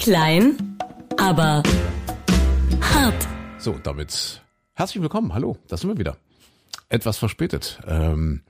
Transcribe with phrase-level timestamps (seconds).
[0.00, 0.78] Klein,
[1.18, 1.62] aber
[2.80, 3.28] hart.
[3.58, 4.42] So, damit
[4.72, 5.34] herzlich willkommen.
[5.34, 6.16] Hallo, da sind wir wieder.
[6.88, 7.80] Etwas verspätet.
[7.86, 8.40] Ähm,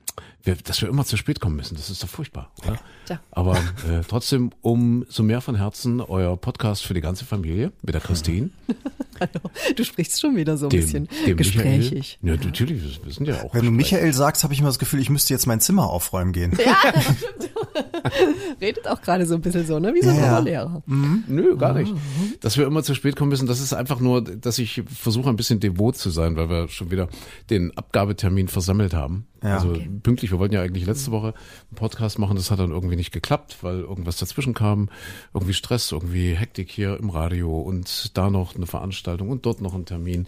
[0.43, 2.79] wir, dass wir immer zu spät kommen müssen, das ist doch furchtbar, oder?
[3.05, 3.19] Tja.
[3.31, 8.01] Aber äh, trotzdem umso mehr von Herzen euer Podcast für die ganze Familie mit der
[8.01, 8.49] Christine,
[9.19, 9.51] Hallo.
[9.75, 12.17] Du sprichst schon wieder so ein dem, bisschen dem gesprächig.
[12.23, 12.39] Michael.
[12.39, 13.53] Ja, natürlich, wir- sind ja auch.
[13.53, 13.71] Wenn du.
[13.71, 16.57] Michael sagst, habe ich immer das Gefühl, ich müsste jetzt mein Zimmer aufräumen gehen.
[18.59, 19.93] Redet auch gerade so ein bisschen so, ne?
[19.93, 20.33] Wie so ein Ja, ja.
[20.39, 20.83] Oberlehrer.
[21.27, 21.93] Nö, gar nicht.
[22.41, 25.35] Dass wir immer zu spät kommen müssen, das ist einfach nur, dass ich versuche ein
[25.35, 27.07] bisschen devot zu sein, weil wir schon wieder
[27.49, 29.27] den Abgabetermin versammelt haben.
[29.43, 29.55] Ja.
[29.57, 32.95] Also pünktlich, wir wollten ja eigentlich letzte Woche einen Podcast machen, das hat dann irgendwie
[32.95, 34.89] nicht geklappt, weil irgendwas dazwischen kam,
[35.33, 39.73] irgendwie Stress, irgendwie Hektik hier im Radio und da noch eine Veranstaltung und dort noch
[39.73, 40.27] ein Termin.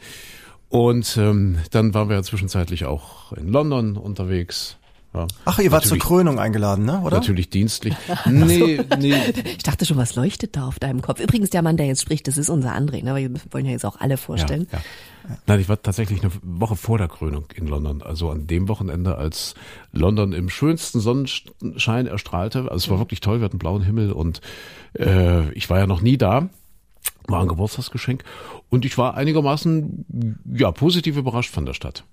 [0.69, 4.77] Und ähm, dann waren wir ja zwischenzeitlich auch in London unterwegs.
[5.13, 7.01] Ja, Ach, ihr wart zur Krönung eingeladen, ne?
[7.01, 7.17] Oder?
[7.17, 7.93] Natürlich dienstlich.
[8.25, 9.13] Nee, nee,
[9.45, 11.19] Ich dachte schon, was leuchtet da auf deinem Kopf?
[11.19, 13.15] Übrigens, der Mann, der jetzt spricht, das ist unser André, ne?
[13.15, 14.67] Wir wollen ja jetzt auch alle vorstellen.
[14.71, 14.83] Ja, ja.
[15.47, 18.01] Nein, ich war tatsächlich eine Woche vor der Krönung in London.
[18.01, 19.55] Also an dem Wochenende, als
[19.91, 22.63] London im schönsten Sonnenschein erstrahlte.
[22.71, 24.41] Also es war wirklich toll, wir hatten blauen Himmel und
[24.97, 26.49] äh, ich war ja noch nie da.
[27.27, 28.23] War ein Geburtstagsgeschenk.
[28.69, 32.03] Und ich war einigermaßen ja positiv überrascht von der Stadt.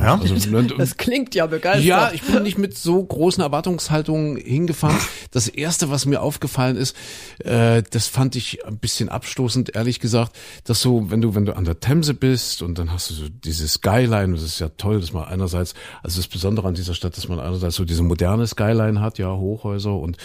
[0.00, 0.20] Ja?
[0.20, 1.84] Also, ne, Das klingt ja begeistert.
[1.84, 4.98] ja, ich bin nicht mit so großen Erwartungshaltungen hingefahren.
[5.30, 6.96] Das erste, was mir aufgefallen ist,
[7.38, 11.56] äh, das fand ich ein bisschen abstoßend, ehrlich gesagt, dass so, wenn du, wenn du
[11.56, 15.00] an der Themse bist und dann hast du so diese Skyline, das ist ja toll,
[15.00, 18.46] dass man einerseits, also das Besondere an dieser Stadt, dass man einerseits so diese moderne
[18.46, 20.16] Skyline hat, ja, Hochhäuser und,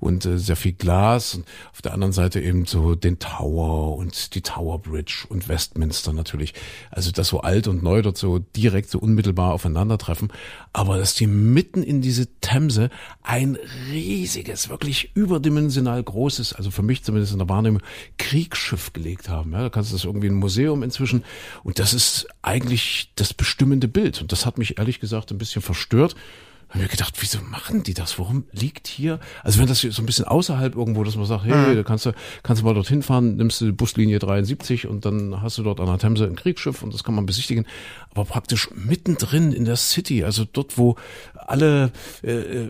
[0.00, 4.34] und äh, sehr viel Glas und auf der anderen Seite eben so den Tower und
[4.34, 6.54] die Tower Bridge und Westminster natürlich.
[6.90, 10.32] Also das so alt und neu dort so direkt so unmittelbar aufeinandertreffen.
[10.72, 12.90] Aber dass die mitten in diese Themse
[13.22, 13.58] ein
[13.90, 17.82] riesiges, wirklich überdimensional großes, also für mich zumindest in der Wahrnehmung,
[18.18, 19.52] Kriegsschiff gelegt haben.
[19.52, 21.24] Ja, da kannst du das irgendwie ein Museum inzwischen.
[21.62, 24.20] Und das ist eigentlich das bestimmende Bild.
[24.20, 26.14] Und das hat mich ehrlich gesagt ein bisschen verstört.
[26.68, 28.18] Hab mir gedacht, wieso machen die das?
[28.18, 29.20] Warum liegt hier?
[29.44, 32.12] Also wenn das so ein bisschen außerhalb irgendwo, dass man sagt, hey, da kannst du,
[32.42, 35.78] kannst du mal dorthin fahren, nimmst du die Buslinie 73 und dann hast du dort
[35.78, 37.66] an der Themse ein Kriegsschiff und das kann man besichtigen.
[38.16, 40.96] Aber praktisch mittendrin in der City, also dort, wo
[41.34, 42.68] alle äh,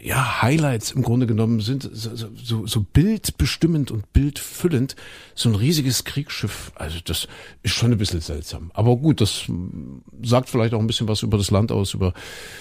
[0.00, 4.94] ja Highlights im Grunde genommen sind, so, so- so, bildbestimmend und bildfüllend,
[5.34, 6.70] so ein riesiges Kriegsschiff.
[6.76, 7.26] Also das
[7.64, 8.70] ist schon ein bisschen seltsam.
[8.72, 9.46] Aber gut, das
[10.22, 12.14] sagt vielleicht auch ein bisschen was über das Land aus, über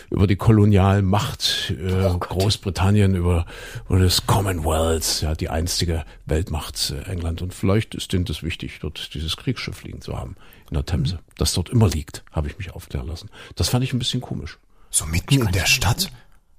[0.10, 3.46] über die Kolonialmacht äh, Großbritannien, über,
[3.88, 7.44] über das Commonwealth, ja die einstige Weltmacht äh, England.
[7.44, 10.36] Und vielleicht ist denen das wichtig, dort dieses Kriegsschiff liegen zu haben
[10.74, 13.30] in der Themse, das dort immer liegt, habe ich mich aufklären lassen.
[13.56, 14.58] Das fand ich ein bisschen komisch.
[14.90, 16.12] So mitten in der Stadt?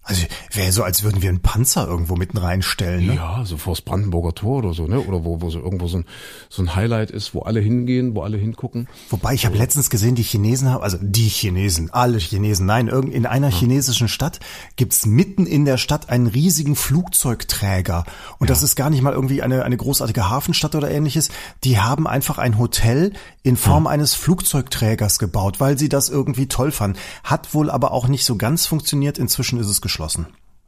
[0.06, 0.22] Also
[0.52, 3.14] wäre so, als würden wir einen Panzer irgendwo mitten reinstellen, ne?
[3.14, 5.00] Ja, so vors Brandenburger Tor oder so, ne?
[5.00, 6.04] Oder wo, wo so irgendwo so ein,
[6.50, 8.86] so ein Highlight ist, wo alle hingehen, wo alle hingucken.
[9.08, 13.14] Wobei, ich habe letztens gesehen, die Chinesen haben, also die Chinesen, alle Chinesen, nein, irgend
[13.14, 14.40] in einer chinesischen Stadt
[14.76, 18.04] gibt's mitten in der Stadt einen riesigen Flugzeugträger.
[18.38, 21.30] Und das ist gar nicht mal irgendwie eine, eine großartige Hafenstadt oder ähnliches.
[21.64, 26.72] Die haben einfach ein Hotel in Form eines Flugzeugträgers gebaut, weil sie das irgendwie toll
[26.72, 26.98] fanden.
[27.22, 29.16] Hat wohl aber auch nicht so ganz funktioniert.
[29.16, 29.93] Inzwischen ist es geschlossen.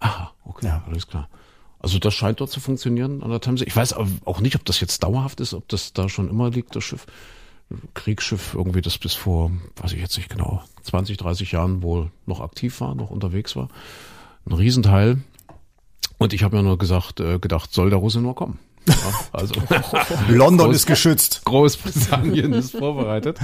[0.01, 1.29] Aha, okay, alles klar.
[1.79, 3.65] Also das scheint dort zu funktionieren an der Themse.
[3.65, 6.75] Ich weiß auch nicht, ob das jetzt dauerhaft ist, ob das da schon immer liegt,
[6.75, 7.07] das Schiff.
[7.95, 12.41] Kriegsschiff, irgendwie das bis vor, weiß ich jetzt nicht genau, 20, 30 Jahren wohl noch
[12.41, 13.69] aktiv war, noch unterwegs war.
[14.47, 15.19] Ein Riesenteil.
[16.19, 18.59] Und ich habe mir nur gesagt, äh, gedacht, soll der Russe nur kommen.
[18.89, 18.95] Ja,
[19.33, 19.55] also
[20.29, 21.43] London Groß- ist geschützt.
[21.45, 23.39] Großbritannien ist vorbereitet.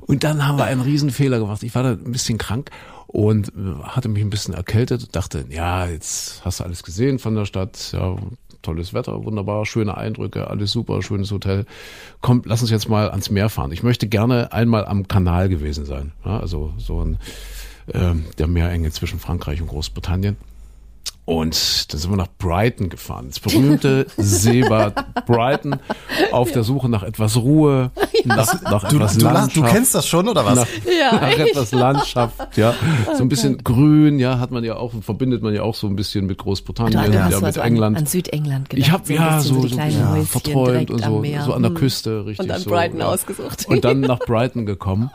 [0.00, 1.62] Und dann haben wir einen Riesenfehler gemacht.
[1.62, 2.70] Ich war da ein bisschen krank
[3.06, 7.18] und äh, hatte mich ein bisschen erkältet und dachte, ja, jetzt hast du alles gesehen
[7.18, 8.16] von der Stadt, ja,
[8.62, 11.64] tolles Wetter, wunderbar, schöne Eindrücke, alles super, schönes Hotel.
[12.20, 13.72] Komm, lass uns jetzt mal ans Meer fahren.
[13.72, 16.12] Ich möchte gerne einmal am Kanal gewesen sein.
[16.24, 17.18] Ja, also so ein,
[17.94, 20.36] ähm, der Meerenge zwischen Frankreich und Großbritannien.
[21.28, 24.94] Und dann sind wir nach Brighton gefahren, das berühmte Seebad
[25.26, 25.76] Brighton,
[26.32, 27.90] auf der Suche nach etwas Ruhe,
[28.24, 29.56] nach, nach Du, etwas du, Landschaft.
[29.56, 30.54] du kennst das schon, oder was?
[30.54, 32.72] nach, Ja, nach etwas Landschaft, ja,
[33.14, 35.96] so ein bisschen grün, ja, hat man ja auch, verbindet man ja auch so ein
[35.96, 37.98] bisschen mit Großbritannien, ja, hast mit so an, England.
[37.98, 38.86] an Südengland gedacht.
[38.86, 41.76] ich habe so ja so, so, kleinen ja, verträumt und so, so an der Hm.
[41.76, 42.70] Küste, richtig Und dann so.
[42.70, 43.06] Brighton ja.
[43.06, 43.66] ausgesucht.
[43.68, 45.10] Und dann nach Brighton gekommen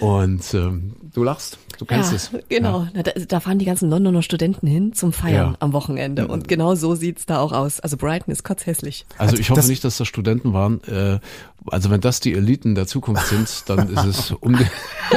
[0.00, 1.58] und ähm, du lachst.
[1.82, 2.30] Du kennst ja, es.
[2.48, 5.56] Genau, Na, da, da fahren die ganzen Londoner Studenten hin zum Feiern Ja.
[5.60, 7.80] am Wochenende und genau so sieht's da auch aus.
[7.80, 9.04] Also Brighton ist kotzhässlich.
[9.18, 10.80] Also ich hoffe Das- nicht, dass das Studenten waren.
[10.84, 11.18] Äh,
[11.66, 14.68] also wenn das die Eliten der Zukunft sind, dann ist es um, den,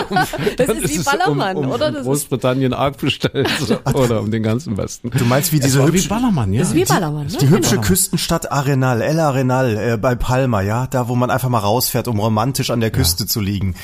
[0.10, 0.18] um
[0.58, 1.92] Das ist wie es Ballermann, um, um oder?
[1.92, 3.50] Das ist- Großbritannien arg bestellt
[3.94, 5.10] oder um den ganzen Westen.
[5.12, 6.60] Du meinst wie Es diese wie hübsche, Ballermann, ja.
[6.60, 7.38] Das ist wie Ballermann, ne?
[7.42, 11.60] die hübsche Küstenstadt Arenal, El Arenal äh, bei Palma, ja, da wo man einfach mal
[11.60, 13.76] rausfährt, um romantisch an der Küste zu liegen.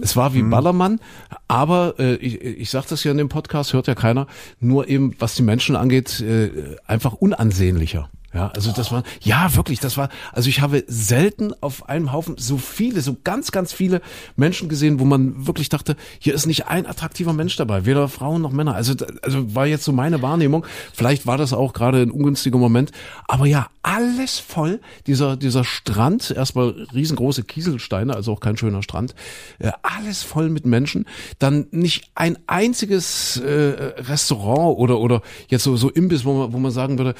[0.00, 1.00] Es war wie Ballermann,
[1.48, 4.26] aber äh, ich, ich sage das ja in dem Podcast, hört ja keiner,
[4.60, 8.10] nur eben, was die Menschen angeht, äh, einfach unansehnlicher.
[8.36, 12.36] Ja, also das war, ja wirklich, das war, also ich habe selten auf einem Haufen
[12.36, 14.02] so viele, so ganz, ganz viele
[14.36, 18.42] Menschen gesehen, wo man wirklich dachte, hier ist nicht ein attraktiver Mensch dabei, weder Frauen
[18.42, 18.74] noch Männer.
[18.74, 18.92] Also,
[19.22, 20.66] also war jetzt so meine Wahrnehmung.
[20.92, 22.90] Vielleicht war das auch gerade ein ungünstiger Moment,
[23.26, 24.80] aber ja, alles voll.
[25.06, 29.14] Dieser, dieser Strand, erstmal riesengroße Kieselsteine, also auch kein schöner Strand,
[29.60, 31.06] äh, alles voll mit Menschen.
[31.38, 36.58] Dann nicht ein einziges äh, Restaurant oder, oder jetzt so, so Imbiss, wo man, wo
[36.58, 37.14] man sagen würde,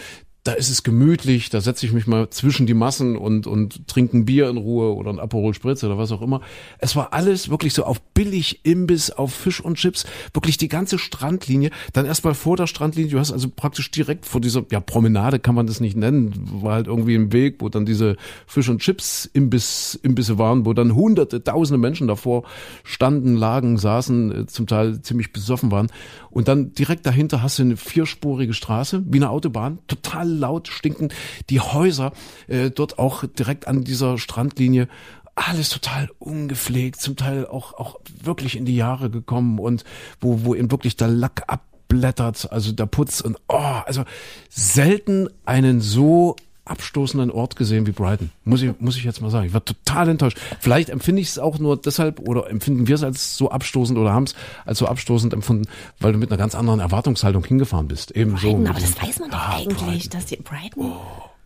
[0.46, 4.16] da ist es gemütlich, da setze ich mich mal zwischen die Massen und, und trinke
[4.16, 6.40] ein Bier in Ruhe oder ein Aperol Spritz oder was auch immer.
[6.78, 10.98] Es war alles wirklich so auf billig Imbiss, auf Fisch und Chips, wirklich die ganze
[10.98, 11.70] Strandlinie.
[11.92, 15.56] Dann erstmal vor der Strandlinie, du hast also praktisch direkt vor dieser, ja, Promenade kann
[15.56, 16.32] man das nicht nennen,
[16.62, 18.16] war halt irgendwie im Weg, wo dann diese
[18.46, 22.44] Fisch und Chips Imbiss, Imbisse waren, wo dann hunderte, tausende Menschen davor
[22.84, 25.88] standen, lagen, saßen, äh, zum Teil ziemlich besoffen waren.
[26.30, 31.14] Und dann direkt dahinter hast du eine vierspurige Straße, wie eine Autobahn, total laut, stinkend.
[31.50, 32.12] Die Häuser
[32.48, 34.88] äh, dort auch direkt an dieser Strandlinie,
[35.34, 39.84] alles total ungepflegt, zum Teil auch, auch wirklich in die Jahre gekommen und
[40.20, 44.04] wo, wo eben wirklich der Lack abblättert, also der Putz und oh, also
[44.48, 46.36] selten einen so
[46.66, 48.30] abstoßenden Ort gesehen wie Brighton.
[48.44, 49.46] Muss ich, muss ich jetzt mal sagen.
[49.46, 50.38] Ich war total enttäuscht.
[50.60, 54.12] Vielleicht empfinde ich es auch nur deshalb oder empfinden wir es als so abstoßend oder
[54.12, 54.34] haben es
[54.64, 55.66] als so abstoßend empfunden,
[56.00, 58.10] weil du mit einer ganz anderen Erwartungshaltung hingefahren bist.
[58.10, 58.48] Eben so.
[58.48, 60.10] Brighton, mit aber das weiß man doch Ah, eigentlich, Brighton.
[60.10, 60.92] dass die Brighton,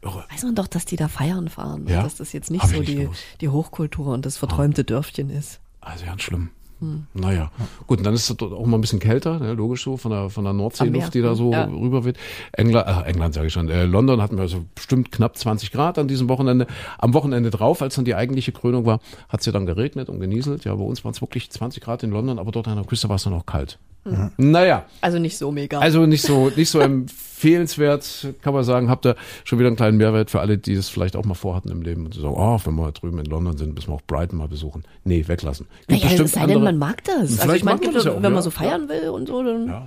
[0.02, 0.24] Irre.
[0.32, 1.86] weiß man doch, dass die da feiern fahren.
[1.86, 2.02] Ja?
[2.02, 3.20] Dass das jetzt nicht Hab so nicht die, gewusst.
[3.40, 5.60] die Hochkultur und das verträumte Dörfchen ist.
[5.82, 6.50] Also ganz schlimm.
[6.80, 7.06] Hm.
[7.12, 7.50] Naja,
[7.86, 10.10] gut, und dann ist es dort auch mal ein bisschen kälter, ne, logisch so, von
[10.10, 11.64] der, von der Nordseeluft, die da so ja.
[11.64, 12.16] rüber weht.
[12.52, 15.98] England, äh, England sage ich schon, äh, London hatten wir also bestimmt knapp 20 Grad
[15.98, 16.66] an diesem Wochenende.
[16.98, 20.20] Am Wochenende drauf, als dann die eigentliche Krönung war, hat es ja dann geregnet und
[20.20, 20.64] genieselt.
[20.64, 23.08] Ja, bei uns waren es wirklich 20 Grad in London, aber dort an der Küste
[23.10, 23.78] war es dann auch kalt.
[24.04, 24.30] Hm.
[24.38, 25.78] Naja, Also nicht so mega.
[25.78, 26.78] also nicht so, nicht so
[27.40, 28.88] empfehlenswert, kann man sagen.
[28.90, 31.70] Habt ihr schon wieder einen kleinen Mehrwert für alle, die es vielleicht auch mal vorhatten
[31.70, 34.02] im Leben und so sagen, oh, wenn wir drüben in London sind, müssen wir auch
[34.06, 34.84] Brighton mal besuchen.
[35.04, 35.66] Nee, weglassen.
[35.86, 37.14] Gibt naja, bestimmt es sei denn, man mag das.
[37.16, 38.64] Also Vielleicht ich meine, ja wenn ja, man so klar.
[38.70, 39.86] feiern will und so, dann Ja,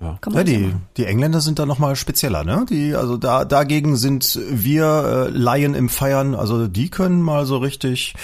[0.00, 0.18] ja.
[0.20, 2.64] kann Ja, man das ja die, die Engländer sind da nochmal spezieller, ne?
[2.68, 7.58] Die, also da, dagegen sind wir äh, Laien im Feiern, also die können mal so
[7.58, 8.14] richtig,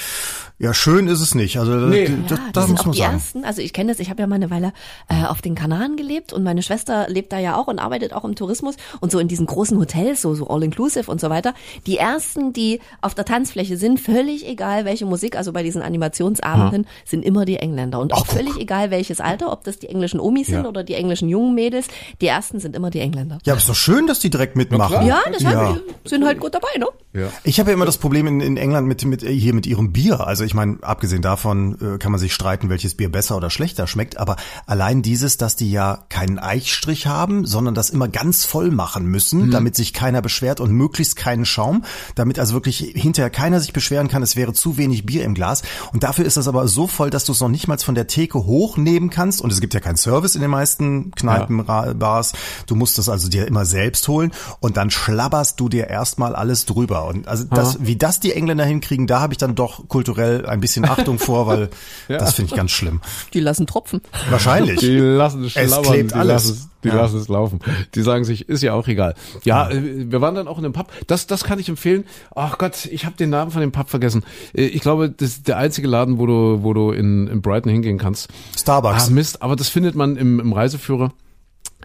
[0.58, 1.58] ja, schön ist es nicht.
[1.58, 2.06] Also Nee.
[2.06, 3.14] die, Ja, das, das das sind muss auch man die sagen.
[3.14, 3.44] ersten.
[3.44, 4.73] Also ich kenne das, ich habe ja mal eine Weile
[5.08, 8.25] äh, auf den Kanaren gelebt und meine Schwester lebt da ja auch und arbeitet auch
[8.25, 11.53] im Tourismus und so in diesen großen Hotels, so, so all-inclusive und so weiter.
[11.87, 16.87] Die ersten, die auf der Tanzfläche sind, völlig egal welche Musik, also bei diesen Animationsabenden,
[17.05, 18.00] sind immer die Engländer.
[18.00, 18.37] Und auch Ach, guck.
[18.38, 20.69] völlig egal welches Alter, ob das die englischen Omis sind Ja.
[20.69, 21.88] oder die englischen jungen Mädels,
[22.20, 23.38] die ersten sind immer die Engländer.
[23.44, 25.06] Ja, aber ist doch schön, dass die direkt mitmachen.
[25.06, 25.73] Ja, deshalb Ja.
[26.05, 26.87] die sind halt gut dabei, ne?
[27.12, 27.29] Ja.
[27.44, 30.26] Ich habe ja immer das Problem in, in England mit, mit hier mit ihrem Bier.
[30.26, 33.87] Also ich meine, abgesehen davon äh, kann man sich streiten, welches Bier besser oder schlechter
[33.87, 34.19] schmeckt.
[34.19, 39.07] Aber allein dieses, dass die ja keinen Eichstrich haben, sondern das immer ganz voll machen
[39.07, 41.85] müssen, damit sich keiner beschwert und möglichst keinen Schaum,
[42.15, 45.63] damit also wirklich hinterher keiner sich beschweren kann, es wäre zu wenig Bier im Glas.
[45.93, 48.07] Und dafür ist das aber so voll, dass du es noch nicht mal von der
[48.07, 49.41] Theke hochnehmen kannst.
[49.43, 52.33] Und es gibt ja keinen Service in den meisten Kneipen, Ra- Bars.
[52.67, 56.65] Du musst das also dir immer selbst holen und dann schlabberst du dir erstmal alles
[56.65, 57.07] drüber.
[57.07, 60.61] Und also das, wie das die Engländer hinkriegen, da habe ich dann doch kulturell ein
[60.61, 61.71] bisschen Achtung vor, weil
[62.09, 63.00] das finde ich ganz schlimm.
[63.35, 64.00] Die lassen tropfen.
[64.31, 64.81] Wahrscheinlich.
[64.81, 66.33] Die lassen es Es schlabbern, klebt die alles.
[66.33, 66.95] lassen es, die Ja.
[66.97, 67.61] lassen es laufen.
[67.95, 69.14] Die sagen sich, ist ja auch egal.
[69.45, 70.90] Ja, äh, wir waren dann auch in einem Pub.
[71.07, 72.05] Das, das kann ich empfehlen.
[72.35, 74.25] Ach Gott, ich habe den Namen von dem Pub vergessen.
[74.55, 77.73] Äh, Ich glaube, das ist der einzige Laden, wo du, wo du in, in Brighton
[77.73, 78.28] hingehen kannst.
[78.59, 79.09] Starbucks.
[79.09, 81.12] Ah, Mist, aber das findet man im, im Reiseführer.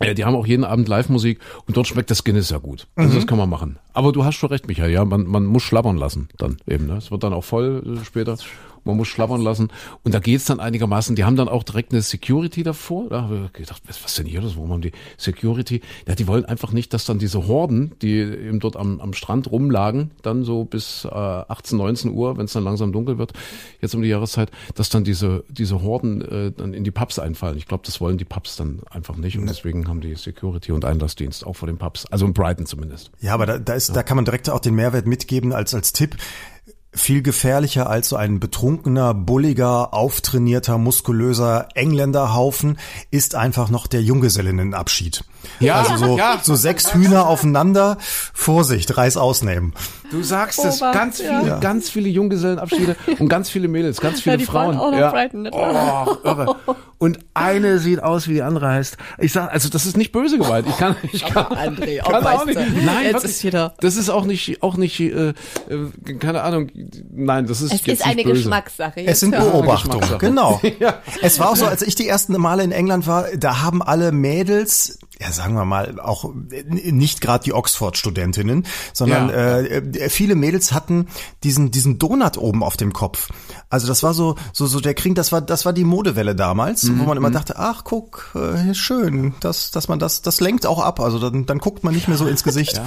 [0.01, 2.87] Äh, Die haben auch jeden Abend Live-Musik und dort schmeckt das Guinness ja gut.
[2.95, 3.77] Also das kann man machen.
[3.93, 6.87] Aber du hast schon recht, Michael, ja, man, man muss schlabbern lassen dann eben.
[6.87, 6.97] Ne?
[6.97, 8.37] Es wird dann auch voll äh, später.
[8.83, 9.69] Man muss schlabbern lassen
[10.03, 11.15] und da geht's dann einigermaßen.
[11.15, 13.09] Die haben dann auch direkt eine Security davor.
[13.09, 14.55] Da habe ich gedacht, was, was denn hier das?
[14.55, 15.81] Warum haben die Security?
[16.07, 19.51] Ja, die wollen einfach nicht, dass dann diese Horden, die eben dort am, am Strand
[19.51, 23.33] rumlagen, dann so bis äh, 18, 19 Uhr, wenn es dann langsam dunkel wird,
[23.81, 27.57] jetzt um die Jahreszeit, dass dann diese, diese Horden äh, dann in die Pubs einfallen.
[27.57, 30.85] Ich glaube, das wollen die Pubs dann einfach nicht und deswegen haben die Security und
[30.85, 32.05] Einlassdienst auch vor den Pubs.
[32.07, 33.11] Also in Brighton zumindest.
[33.19, 35.93] Ja, aber da, da ist, da kann man direkt auch den Mehrwert mitgeben als als
[35.93, 36.17] Tipp.
[36.93, 42.77] Viel gefährlicher als so ein betrunkener, bulliger, auftrainierter, muskulöser Engländerhaufen
[43.11, 45.23] ist einfach noch der Junggesellinnenabschied.
[45.59, 46.39] Ja, also so, ja.
[46.41, 47.97] so sechs Hühner aufeinander.
[48.33, 49.73] Vorsicht, Reis ausnehmen.
[50.11, 51.39] Du sagst es, ganz ja.
[51.39, 54.77] viele, ganz viele Junggesellenabschiede und ganz viele Mädels, ganz viele die Frauen.
[54.77, 56.07] Brighton, nicht wahr?
[56.23, 56.55] Oh, irre.
[57.01, 58.95] Und eine sieht aus, wie die andere heißt.
[59.17, 60.67] Ich sag, also das ist nicht böse gemeint.
[60.69, 62.59] Ich kann, ich kann, André, ich oh, kann auch nicht.
[62.59, 63.31] Nein, jetzt wirklich.
[63.31, 65.33] ist wieder- Das ist auch nicht, auch nicht, äh, äh,
[66.19, 66.69] keine Ahnung.
[67.11, 68.35] Nein, das ist Es jetzt ist eine böse.
[68.35, 69.03] Geschmackssache.
[69.03, 69.31] Es sind.
[69.31, 70.61] Beobachtungen, genau.
[70.79, 71.01] Ja.
[71.23, 74.11] Es war auch so, als ich die ersten Male in England war, da haben alle
[74.11, 79.59] Mädels, ja sagen wir mal, auch äh, nicht gerade die Oxford-Studentinnen, sondern Ja.
[79.59, 81.07] äh, viele Mädels hatten
[81.43, 83.29] diesen diesen Donut oben auf dem Kopf.
[83.69, 86.89] Also das war so so so der Kring, das war das war die Modewelle damals,
[86.97, 90.79] wo man immer dachte, ach guck, äh, schön, dass dass man das das lenkt auch
[90.79, 90.99] ab.
[90.99, 92.81] Also dann dann guckt man nicht mehr so ins Gesicht.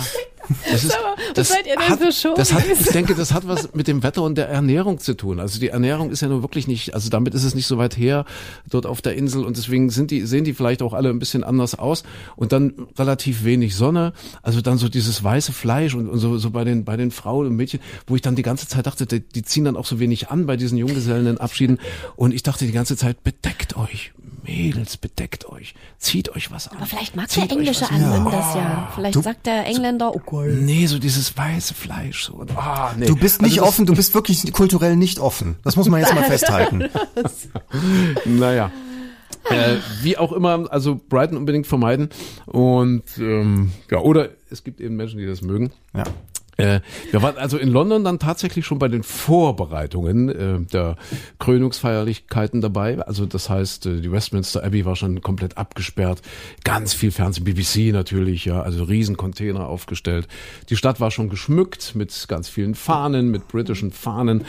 [0.70, 2.34] Das ist, mal, was seid ihr denn hat, für Show?
[2.36, 5.40] das hat, Ich denke, das hat was mit dem Wetter und der Ernährung zu tun.
[5.40, 7.96] Also die Ernährung ist ja nur wirklich nicht, also damit ist es nicht so weit
[7.96, 8.24] her
[8.68, 11.44] dort auf der Insel und deswegen sind die, sehen die vielleicht auch alle ein bisschen
[11.44, 12.04] anders aus
[12.36, 14.12] und dann relativ wenig Sonne.
[14.42, 17.46] Also dann so dieses weiße Fleisch und, und so, so bei den, bei den Frauen
[17.46, 20.00] und Mädchen, wo ich dann die ganze Zeit dachte, die, die ziehen dann auch so
[20.00, 21.78] wenig an bei diesen Junggesellenabschieden
[22.16, 24.12] und ich dachte die ganze Zeit, bedeckt euch.
[24.46, 25.74] Mädels, bedeckt euch.
[25.98, 26.76] Zieht euch was an.
[26.76, 28.02] Aber vielleicht mag Zieht der englische was an.
[28.04, 28.92] Anwender das ja.
[28.94, 30.46] Vielleicht Du- sagt der Engländer, oh Gott.
[30.48, 32.24] Nee, so dieses weiße Fleisch.
[32.24, 32.44] So.
[32.56, 33.06] Ah, nee.
[33.06, 35.56] Du bist nicht Also offen, du bist wirklich kulturell nicht offen.
[35.64, 36.84] Das muss man jetzt mal festhalten.
[38.24, 38.70] Naja.
[39.50, 42.08] Äh, wie auch immer, also Brighton unbedingt vermeiden.
[42.46, 45.70] Und ähm, ja, oder es gibt eben Menschen, die das mögen.
[45.94, 46.04] Ja.
[46.56, 46.80] Äh,
[47.10, 50.96] wir waren also in London dann tatsächlich schon bei den Vorbereitungen äh, der
[51.38, 53.00] Krönungsfeierlichkeiten dabei.
[53.00, 56.22] Also das heißt, äh, die Westminster Abbey war schon komplett abgesperrt.
[56.64, 60.28] Ganz viel Fernsehen, BBC natürlich, ja, also Riesencontainer aufgestellt.
[60.70, 64.44] Die Stadt war schon geschmückt mit ganz vielen Fahnen, mit britischen Fahnen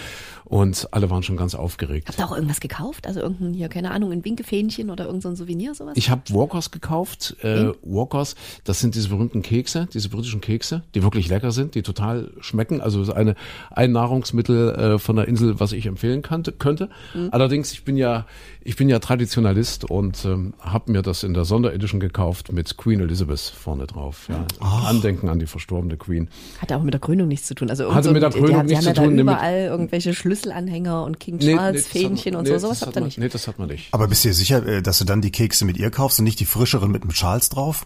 [0.46, 2.08] und alle waren schon ganz aufgeregt.
[2.08, 3.08] Habt ihr auch irgendwas gekauft?
[3.08, 5.94] Also irgendein hier, keine Ahnung, ein Winkefähnchen oder irgendein so ein Souvenir, sowas?
[5.96, 7.36] Ich habe Walkers gekauft.
[7.42, 11.82] Äh, Walkers, das sind diese berühmten Kekse, diese britischen Kekse, die wirklich lecker sind, die
[11.82, 12.80] total schmecken.
[12.82, 13.36] Also ist eine,
[13.72, 16.90] ein Nahrungsmittel äh, von der Insel, was ich empfehlen kannte, könnte.
[17.32, 18.26] Allerdings, ich bin ja,
[18.62, 23.00] ich bin ja Traditionalist und ähm, habe mir das in der Sonderedition gekauft mit Queen
[23.00, 24.28] Elizabeth vorne drauf.
[24.30, 24.46] Ja.
[24.60, 26.30] Andenken an die verstorbene Queen.
[26.60, 27.70] Hatte auch mit der Krönung nichts zu tun.
[27.70, 30.14] Also Hatte so mit der Krönung die, nichts die haben zu ja tun, überall irgendwelche
[30.36, 32.54] Schlüsselanhänger und King Nee, Charles hat man- Fähnchen und nee, so.
[32.54, 33.18] das Sowas hat habt ihr man- nicht.
[33.18, 33.88] Nee, das hat man nicht.
[33.94, 36.26] Aber bist du dir sicher, äh, dass du dann die Kekse mit ihr kaufst und
[36.26, 37.86] nicht die frischeren mit dem Charles drauf?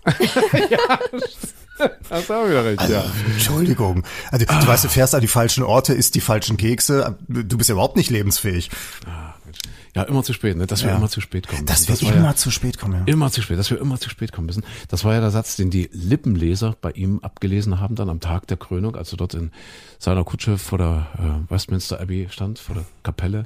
[2.09, 3.05] Hast du wieder recht, ja.
[3.33, 4.03] Entschuldigung.
[4.31, 7.17] Also, du weißt, du fährst an die falschen Orte, isst die falschen Kekse.
[7.27, 8.69] Du bist ja überhaupt nicht lebensfähig.
[9.95, 10.67] Ja, immer zu spät, ne?
[10.67, 10.97] Dass wir Ja.
[10.97, 11.65] immer zu spät kommen.
[11.65, 12.01] Das müssen.
[12.01, 12.93] wird war immer ja, zu spät kommen.
[13.07, 13.13] Ja.
[13.13, 14.63] Immer zu spät, dass wir immer zu spät kommen müssen.
[14.87, 18.47] Das war ja der Satz, den die Lippenleser bei ihm abgelesen haben, dann am Tag
[18.47, 19.51] der Krönung, als er dort in
[19.97, 21.07] seiner Kutsche vor der
[21.47, 23.45] äh, Westminster Abbey stand, vor der Kapelle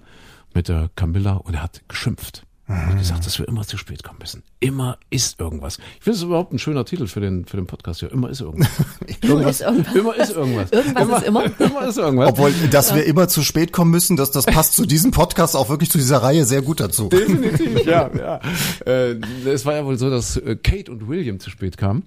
[0.53, 2.45] mit der Camilla und er hat geschimpft.
[2.65, 4.41] Hat gesagt, dass wir immer zu spät kommen müssen.
[4.61, 5.79] Immer ist irgendwas.
[5.97, 8.09] Ich finde es überhaupt ein schöner Titel für den, für den Podcast hier.
[8.09, 8.69] Immer ist irgendwas.
[9.21, 9.93] Immer ist irgendwas.
[9.93, 10.71] Immer ist irgendwas.
[10.71, 11.43] Irgendwas ist immer.
[11.59, 12.29] Immer ist irgendwas.
[12.29, 15.67] Obwohl, dass wir immer zu spät kommen müssen, das, das passt zu diesem Podcast auch
[15.67, 17.09] wirklich zu dieser Reihe sehr gut dazu.
[17.09, 18.39] Definitiv, ja, ja.
[18.85, 22.03] Äh, es war ja wohl so, dass äh, Kate und William zu spät kamen.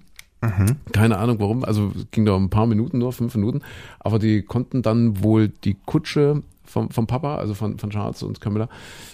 [0.93, 3.61] Keine Ahnung warum, also es ging da um ein paar Minuten nur, fünf Minuten,
[3.99, 8.41] aber die konnten dann wohl die Kutsche vom, vom Papa, also von, von Charles und
[8.41, 8.69] Camilla,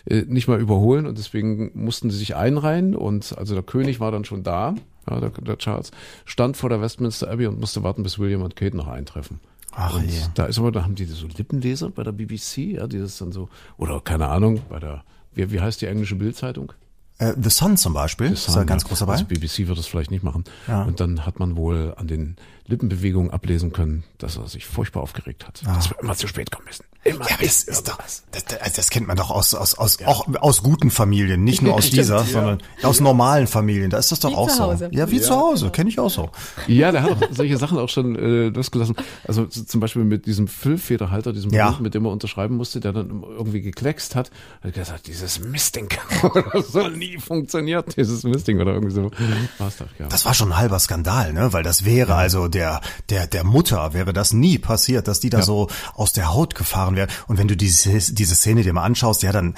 [0.05, 4.11] äh, nicht mal überholen und deswegen mussten sie sich einreihen und also der König war
[4.11, 4.75] dann schon da,
[5.09, 5.91] ja, der, der Charles,
[6.25, 9.39] stand vor der Westminster Abbey und musste warten, bis William und Kate noch eintreffen.
[9.75, 10.19] Ach und je.
[10.35, 13.31] da ist aber, da haben die so Lippenleser bei der BBC, ja, die das dann
[13.31, 16.73] so, oder keine Ahnung, bei der, wie, wie heißt die englische Bildzeitung?
[17.17, 19.13] Äh, The Sun zum Beispiel, ist da ganz groß dabei.
[19.13, 20.43] Also BBC wird das vielleicht nicht machen.
[20.67, 20.83] Ja.
[20.83, 25.45] Und dann hat man wohl an den Lippenbewegungen ablesen können, dass er sich furchtbar aufgeregt
[25.47, 25.61] hat.
[25.65, 26.85] Dass wir immer zu spät kommen müssen.
[27.03, 27.27] Immer Ah.
[27.31, 30.25] Ja, das ist ist doch, das, das, das kennt man doch aus, aus, aus, auch
[30.39, 33.89] aus guten Familien, nicht nur aus dieser, sondern aus normalen Familien.
[33.89, 34.87] Da ist das doch Wie auch zu so.
[34.91, 36.29] Ja, wie zu Hause, kenne ich auch so.
[36.67, 38.95] Ja, der hat auch solche Sachen auch schon äh, losgelassen.
[39.27, 41.67] Also zum Beispiel mit diesem Füllfederhalter, diesem Ja.
[41.67, 44.31] Beruf, mit dem er unterschreiben musste, der dann irgendwie gekleckst hat.
[44.63, 45.89] Hat gesagt, dieses Mistding
[46.53, 49.11] das soll nie funktioniert, dieses Mistding oder irgendwie so.
[49.57, 50.07] War's doch, ja.
[50.07, 51.51] Das war schon ein halber Skandal, ne?
[51.51, 55.41] Weil das wäre also der, der, der Mutter wäre das nie passiert, dass die da
[55.41, 57.07] so aus der Haut gefahren wäre.
[57.27, 59.55] Und wenn du diese, diese Szene dir mal anschaust, ja, dann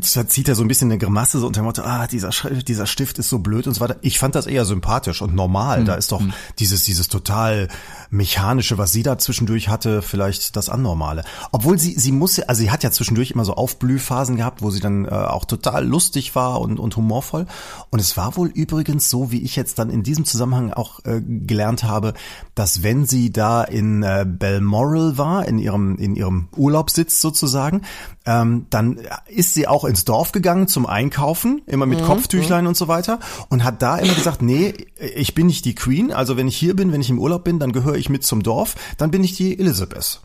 [0.00, 2.30] zieht er so ein bisschen eine Grimasse so unter dem Motto, ah, dieser,
[2.66, 3.96] dieser Stift ist so blöd und so weiter.
[4.02, 5.84] Ich fand das eher sympathisch und normal.
[5.84, 6.22] Da ist doch
[6.58, 7.68] dieses, dieses total
[8.10, 11.24] mechanische, was sie da zwischendurch hatte, vielleicht das Annormale.
[11.52, 14.70] Obwohl sie, sie muss, ja- also sie hat ja zwischendurch immer so Aufblühphasen gehabt, wo
[14.70, 17.46] sie dann äh, auch total lustig war und, und humorvoll.
[17.90, 21.20] Und es war wohl übrigens so, wie ich jetzt dann in diesem Zusammenhang auch äh,
[21.20, 22.14] gelernt habe, habe,
[22.54, 27.82] dass wenn sie da in äh, Balmoral war, in ihrem, in ihrem Urlaubssitz sozusagen,
[28.26, 32.88] ähm, dann ist sie auch ins Dorf gegangen zum Einkaufen, immer mit Kopftüchlein und so
[32.88, 34.74] weiter und hat da immer gesagt, nee,
[35.14, 37.58] ich bin nicht die Queen, also wenn ich hier bin, wenn ich im Urlaub bin,
[37.58, 40.20] dann gehöre ich mit zum Dorf, dann bin ich die Elizabeth.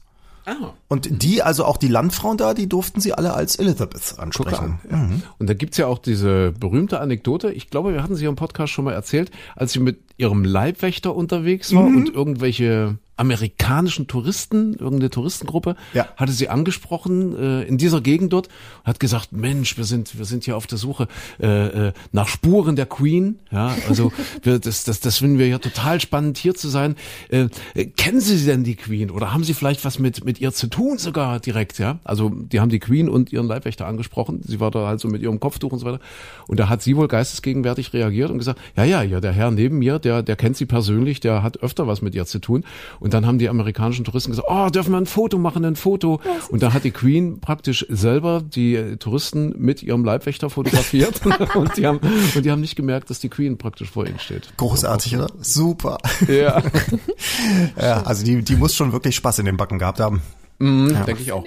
[0.50, 0.74] Ah.
[0.88, 4.80] Und die, also auch die Landfrauen da, die durften sie alle als Elizabeth ansprechen.
[4.90, 5.10] Ja.
[5.38, 8.74] Und da gibt's ja auch diese berühmte Anekdote, ich glaube, wir hatten sie im Podcast
[8.74, 15.10] schon mal erzählt, als sie mit ihrem Leibwächter unterwegs war und irgendwelche amerikanischen Touristen, irgendeine
[15.10, 16.08] Touristengruppe, Ja.
[16.16, 18.48] hatte sie angesprochen äh, in dieser Gegend dort,
[18.86, 21.10] hat gesagt, Mensch, wir sind wir sind hier auf der Suche
[21.42, 25.58] äh, äh, nach Spuren der Queen, ja, also wir, das das das finden wir ja
[25.60, 26.96] total spannend hier zu sein.
[27.30, 30.54] Äh, äh, kennen Sie denn die Queen oder haben Sie vielleicht was mit mit ihr
[30.54, 32.00] zu tun sogar direkt, ja?
[32.06, 34.42] Also die haben die Queen und ihren Leibwächter angesprochen.
[34.48, 36.00] Sie war da halt so mit ihrem Kopftuch und so weiter
[36.48, 39.78] und da hat sie wohl geistesgegenwärtig reagiert und gesagt, ja ja, ja, der Herr neben
[39.80, 42.64] mir, der der kennt sie persönlich, der hat öfter was mit ihr zu tun
[43.00, 46.20] und dann haben die amerikanischen Touristen gesagt, oh, dürfen wir ein Foto machen, ein Foto.
[46.50, 51.22] Und da hat die Queen praktisch selber die Touristen mit ihrem Leibwächter fotografiert
[51.56, 52.00] und, die haben,
[52.36, 54.50] und die haben nicht gemerkt, dass die Queen praktisch vor ihnen steht.
[54.58, 55.28] Großartig, oder?
[55.42, 55.98] Super.
[56.28, 56.62] Ja,
[57.82, 60.22] Ja, also die, die muss schon wirklich Spaß in den Backen gehabt haben.
[60.60, 61.46] Denke ich auch.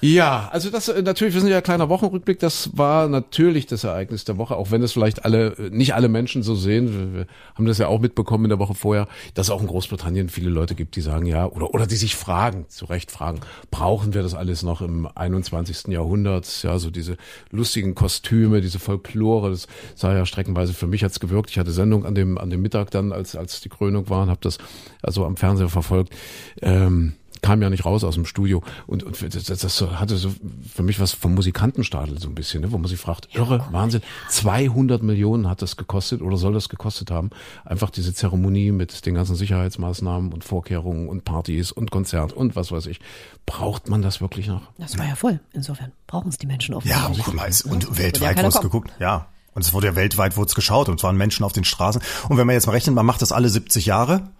[0.00, 3.84] Ja, also das äh, natürlich, wir sind ja ein kleiner Wochenrückblick, das war natürlich das
[3.84, 6.92] Ereignis der Woche, auch wenn es vielleicht alle, äh, nicht alle Menschen so sehen.
[6.92, 9.68] Wir, wir haben das ja auch mitbekommen in der Woche vorher, dass es auch in
[9.68, 13.40] Großbritannien viele Leute gibt, die sagen, ja, oder, oder die sich fragen, zu Recht fragen,
[13.70, 15.88] brauchen wir das alles noch im 21.
[15.88, 16.62] Jahrhundert?
[16.62, 17.16] Ja, so diese
[17.50, 21.50] lustigen Kostüme, diese Folklore, das sah ja streckenweise für mich hat's gewirkt.
[21.50, 24.30] Ich hatte Sendung an dem, an dem Mittag dann, als, als die Krönung war und
[24.30, 24.58] habe das
[25.00, 26.14] also am Fernseher verfolgt.
[26.60, 30.32] Ähm, kam ja nicht raus aus dem Studio und, und das, das, das hatte so
[30.72, 34.00] für mich was vom Musikantenstadel so ein bisschen, ne, wo man sich fragt, irre, Wahnsinn,
[34.28, 37.30] 200 Millionen hat das gekostet oder soll das gekostet haben,
[37.64, 42.70] einfach diese Zeremonie mit den ganzen Sicherheitsmaßnahmen und Vorkehrungen und Partys und Konzert und was
[42.72, 43.00] weiß ich.
[43.44, 44.62] Braucht man das wirklich noch?
[44.78, 45.40] Das war ja voll.
[45.52, 47.24] Insofern brauchen es die Menschen Ja, offensichtlich.
[47.24, 49.26] guck mal, es- und ja weltweit wurde es geguckt, ja.
[49.54, 52.00] Und es wurde ja weltweit wurde es geschaut und es waren Menschen auf den Straßen.
[52.28, 54.30] Und wenn man jetzt mal rechnet, man macht das alle 70 Jahre.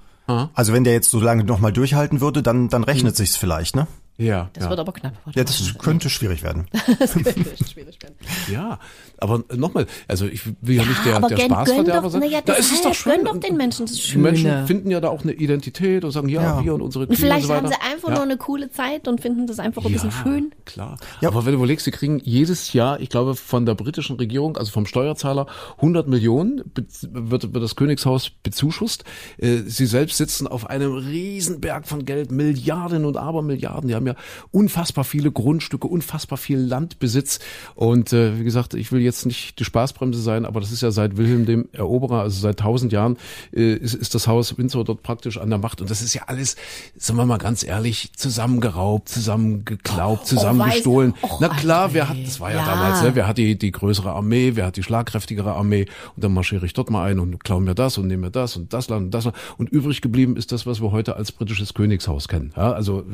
[0.54, 3.76] Also wenn der jetzt so lange noch mal durchhalten würde, dann, dann rechnet sich's vielleicht,
[3.76, 3.86] ne?
[4.22, 4.70] Ja, Das ja.
[4.70, 5.14] wird aber knapp.
[5.34, 6.66] Ja, das könnte schwierig werden.
[6.98, 8.14] das könnte schwierig werden.
[8.52, 8.78] ja,
[9.18, 12.22] aber nochmal, also ich will ja, nicht der, aber der gönn- Spaßverderber sein.
[12.30, 13.12] ja, da ist es doch schön.
[13.16, 14.22] gönn doch den Menschen das Die Schöne.
[14.22, 16.64] Menschen finden ja da auch eine Identität und sagen, ja, Ja.
[16.64, 18.14] wir und unsere Und Queen vielleicht und so haben sie einfach ja.
[18.14, 20.52] nur eine coole Zeit und finden das einfach ein bisschen schön.
[20.64, 20.98] Klar.
[21.20, 21.28] Ja.
[21.28, 24.70] Aber wenn du überlegst, sie kriegen jedes Jahr, ich glaube, von der britischen Regierung, also
[24.70, 29.04] vom Steuerzahler, 100 Millionen be- wird, wird das Königshaus bezuschusst.
[29.38, 33.88] Äh, Sie selbst sitzen auf einem Riesenberg von Geld, Milliarden und Abermilliarden.
[33.88, 34.11] Die haben ja
[34.50, 37.38] unfassbar viele Grundstücke, unfassbar viel Landbesitz.
[37.74, 40.90] Und äh, wie gesagt, ich will jetzt nicht die Spaßbremse sein, aber das ist ja
[40.90, 43.16] seit Wilhelm dem Eroberer, also seit tausend Jahren,
[43.54, 45.80] äh, ist, ist das Haus Windsor dort praktisch an der Macht.
[45.80, 46.56] Und das ist ja alles,
[46.96, 51.12] sagen wir mal ganz ehrlich, zusammengeraubt, zusammengeklaubt, zusammengestohlen.
[51.14, 52.64] weiß- Och, Na klar, wer hat, das war ja, Ja.
[52.66, 56.32] damals, ne, wer hat die, die größere Armee, wer hat die schlagkräftigere Armee und dann
[56.32, 58.88] marschiere ich dort mal ein und klaue mir das und nehme mir das und das
[58.88, 59.36] Land und das Land.
[59.58, 62.52] Und übrig geblieben ist das, was wir heute als britisches Königshaus kennen.
[62.56, 63.04] Ja, also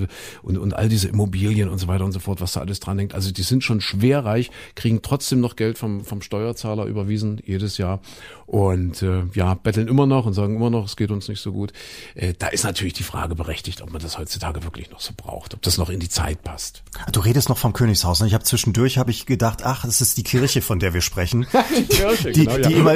[0.43, 2.99] und, und all diese Immobilien und so weiter und so fort, was da alles dran
[2.99, 3.15] hängt.
[3.15, 8.01] Also die sind schon schwerreich, kriegen trotzdem noch Geld vom, vom Steuerzahler überwiesen jedes Jahr
[8.47, 11.53] und äh, ja, betteln immer noch und sagen immer noch, es geht uns nicht so
[11.53, 11.73] gut.
[12.15, 15.53] Äh, da ist natürlich die Frage berechtigt, ob man das heutzutage wirklich noch so braucht,
[15.55, 16.83] ob das noch in die Zeit passt.
[17.13, 18.21] Du redest noch vom Königshaus.
[18.21, 18.27] Ne?
[18.29, 21.47] Ich habe zwischendurch habe ich gedacht, ach, das ist die Kirche, von der wir sprechen.
[21.91, 22.95] Kirche, Die- die immer-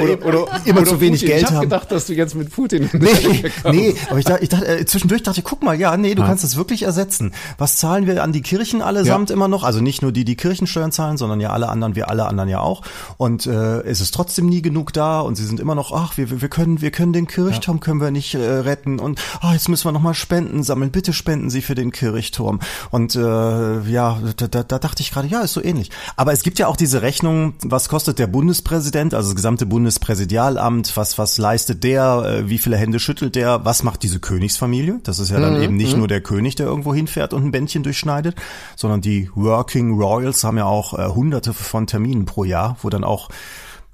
[0.65, 1.27] immer zu wenig Putin.
[1.27, 1.61] Geld ich hab haben.
[1.63, 2.89] gedacht, dass du jetzt mit Putin.
[2.93, 6.15] Nee, nee, aber ich dachte, ich dachte äh, zwischendurch dachte ich, guck mal, ja, nee,
[6.15, 7.33] du kannst das wirklich ersetzen.
[7.57, 9.63] Was zahlen wir an die Kirchen allesamt immer noch?
[9.63, 12.59] Also nicht nur die, die Kirchensteuern zahlen, sondern ja alle anderen, wir alle anderen ja
[12.59, 12.81] auch.
[13.17, 16.41] Und äh, es ist trotzdem nie genug da und sie sind immer noch, ach, wir,
[16.41, 19.85] wir können, wir können den Kirchturm können wir nicht äh, retten und ah, jetzt müssen
[19.85, 20.91] wir noch mal Spenden sammeln.
[20.91, 22.59] Bitte spenden Sie für den Kirchturm.
[22.91, 25.89] Und äh, ja, da, da, da dachte ich gerade, ja, ist so ähnlich.
[26.15, 30.95] Aber es gibt ja auch diese Rechnung, was kostet der Bundespräsident, also das gesamte Bundespräsidialamt,
[30.95, 34.99] was was leistet der, äh, wie viele Hände schüttelt der, was macht diese Königsfamilie?
[35.03, 37.83] Das ist ja dann eben nicht nur der König, der irgendwo hinfährt und ein Bändchen
[37.83, 38.35] durchschneidet,
[38.75, 43.03] sondern die Working Royals haben ja auch äh, hunderte von Terminen pro Jahr, wo dann
[43.05, 43.29] auch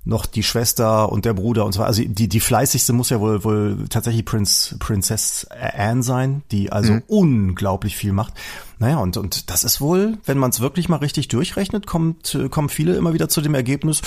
[0.06, 1.90] noch die Schwester und der Bruder und so weiter.
[1.90, 7.00] Also die, die fleißigste muss ja wohl, wohl tatsächlich Prinz, Princess Anne sein, die also
[7.08, 8.34] unglaublich viel macht.
[8.80, 12.70] Naja, und, und das ist wohl, wenn man es wirklich mal richtig durchrechnet, kommt, kommen
[12.70, 14.02] viele immer wieder zu dem Ergebnis,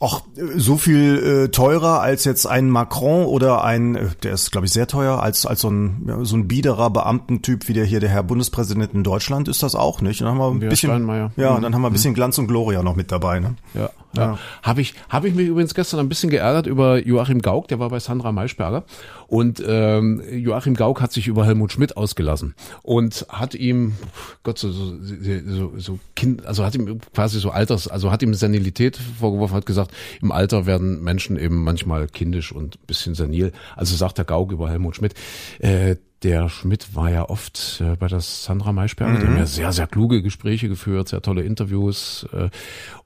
[0.00, 0.22] Ach,
[0.56, 4.72] so viel äh, teurer als jetzt ein Macron oder ein, äh, der ist glaube ich
[4.72, 8.10] sehr teuer, als als so ein ja, so ein biederer Beamtentyp wie der hier der
[8.10, 10.20] Herr Bundespräsident in Deutschland ist das auch nicht.
[10.20, 12.48] Und dann haben wir ein bisschen, ja, und dann haben wir ein bisschen Glanz und
[12.48, 13.38] Gloria noch mit dabei.
[13.38, 13.54] Ne?
[13.72, 14.38] Ja, Ja.
[14.62, 17.88] Habe ich, habe ich mich übrigens gestern ein bisschen geärgert über Joachim Gauck, der war
[17.88, 18.84] bei Sandra Maischberger.
[19.26, 23.94] Und ähm, Joachim Gauck hat sich über Helmut Schmidt ausgelassen und hat ihm,
[24.42, 28.34] Gott, so, so, so, so Kind, also hat ihm quasi so Alters, also hat ihm
[28.34, 33.52] Senilität vorgeworfen, hat gesagt, im Alter werden Menschen eben manchmal kindisch und bisschen senil.
[33.76, 35.14] Also sagt der Gauck über Helmut Schmidt.
[35.58, 39.20] Äh, der Schmidt war ja oft äh, bei der Sandra Maischberger, mhm.
[39.20, 42.26] die haben ja sehr, sehr kluge Gespräche geführt, sehr tolle Interviews.
[42.32, 42.48] Äh,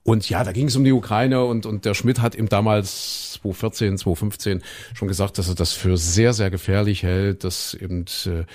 [0.03, 3.33] und ja, da ging es um die Ukraine und, und der Schmidt hat ihm damals
[3.33, 8.45] 2014, 2015 schon gesagt, dass er das für sehr, sehr gefährlich hält, dass eben äh,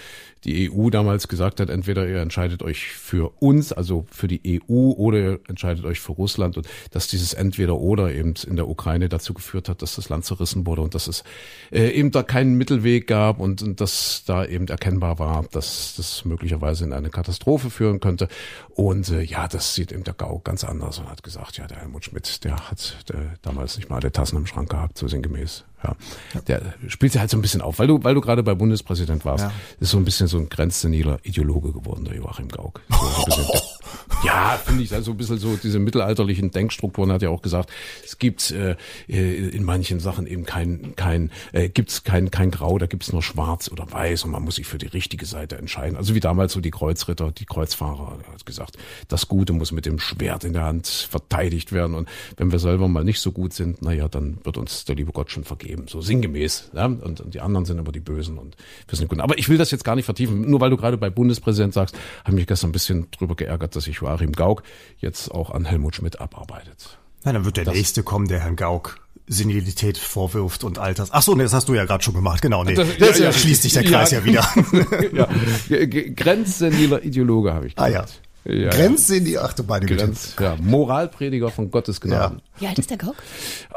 [0.45, 4.93] die EU damals gesagt hat, entweder ihr entscheidet euch für uns, also für die EU,
[4.93, 9.09] oder ihr entscheidet euch für Russland und dass dieses entweder oder eben in der Ukraine
[9.09, 11.25] dazu geführt hat, dass das Land zerrissen wurde und dass es
[11.73, 16.25] äh, eben da keinen Mittelweg gab und, und dass da eben erkennbar war, dass das
[16.25, 18.29] möglicherweise in eine Katastrophe führen könnte.
[18.71, 21.79] Und äh, ja, das sieht eben der Gau ganz anders und hat gesagt, ja, der
[21.79, 25.65] Helmut Schmidt, der hat der damals nicht mal alle Tassen im Schrank gehabt, so sinngemäß.
[25.85, 26.41] Ja.
[26.49, 29.25] Der spielt sich halt so ein bisschen auf, weil du, weil du gerade bei Bundespräsident
[29.25, 29.45] warst.
[29.45, 29.53] Ja.
[29.81, 32.81] Ist so ein bisschen so ein grenzzeniler Ideologe geworden, der Joachim Gauck.
[32.89, 33.63] So der,
[34.25, 37.71] ja, finde ich, also ein bisschen so diese mittelalterlichen Denkstrukturen hat ja auch gesagt,
[38.05, 42.87] es gibt äh, in manchen Sachen eben kein, kein, äh, gibt's kein, kein Grau, da
[42.87, 45.97] gibt's nur schwarz oder weiß und man muss sich für die richtige Seite entscheiden.
[45.97, 49.99] Also wie damals so die Kreuzritter, die Kreuzfahrer, hat gesagt, das Gute muss mit dem
[49.99, 53.83] Schwert in der Hand verteidigt werden und wenn wir selber mal nicht so gut sind,
[53.83, 56.71] naja, dann wird uns der liebe Gott schon vergeben eben so sinngemäß.
[56.73, 56.87] Ja?
[56.87, 58.57] Und, und die anderen sind aber die Bösen und
[58.89, 59.21] wir sind gut.
[59.21, 60.49] Aber ich will das jetzt gar nicht vertiefen.
[60.49, 63.77] Nur weil du gerade bei Bundespräsident sagst, habe ich mich gestern ein bisschen drüber geärgert,
[63.77, 64.63] dass sich Joachim Gauck
[64.99, 66.99] jetzt auch an Helmut Schmidt abarbeitet.
[67.25, 71.09] Na, dann wird der das, nächste kommen, der Herrn Gauck Senilität vorwirft und Alters.
[71.11, 72.43] Ach so, nee, das hast du ja gerade schon gemacht.
[72.43, 72.75] Genau, nee.
[72.75, 75.29] Das, das ja, ja, schließt sich der Kreis ja, ja wieder.
[75.69, 75.87] ja.
[76.15, 77.95] Grenzzeniler Ideologe habe ich gesagt.
[77.95, 78.05] Ah ja.
[78.45, 82.43] Ja, Grenze in die achte Beine Grenz, Ja, Moralprediger von Gottes Gnaden.
[82.57, 82.61] Ja.
[82.61, 83.17] Wie alt ist der Gauck?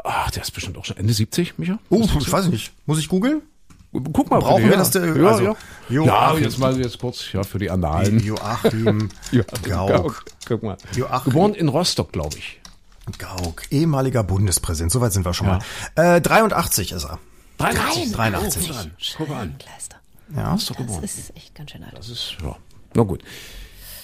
[0.04, 1.78] Ach, der ist bestimmt auch schon Ende 70, Micha.
[1.88, 2.72] Oh, ich weiß nicht.
[2.84, 3.42] Muss ich googeln?
[3.92, 4.78] Guck mal, brauchen bitte, wir ja.
[4.78, 4.90] das?
[4.90, 5.56] Der, ja, also, ja.
[5.88, 8.20] Joachim, ja, jetzt mal jetzt kurz ja für die Annalen.
[8.20, 9.08] Joachim
[9.62, 9.62] Gauck.
[9.88, 10.24] Gauck.
[10.46, 10.76] Guck mal.
[10.94, 11.32] Joachim.
[11.32, 12.60] Geboren in Rostock, glaube ich.
[13.16, 14.92] Gauck, ehemaliger Bundespräsident.
[14.92, 15.60] Soweit sind wir schon ja.
[15.94, 16.16] mal.
[16.16, 17.18] Äh, 83 ist er.
[17.56, 18.12] 83.
[18.12, 18.70] 83.
[18.70, 19.56] Oh, guck an.
[20.36, 21.00] Ja, ist doch geboren.
[21.00, 21.96] Das ist echt ganz schön alt.
[21.96, 22.56] Das ist ja.
[22.94, 23.22] Na gut.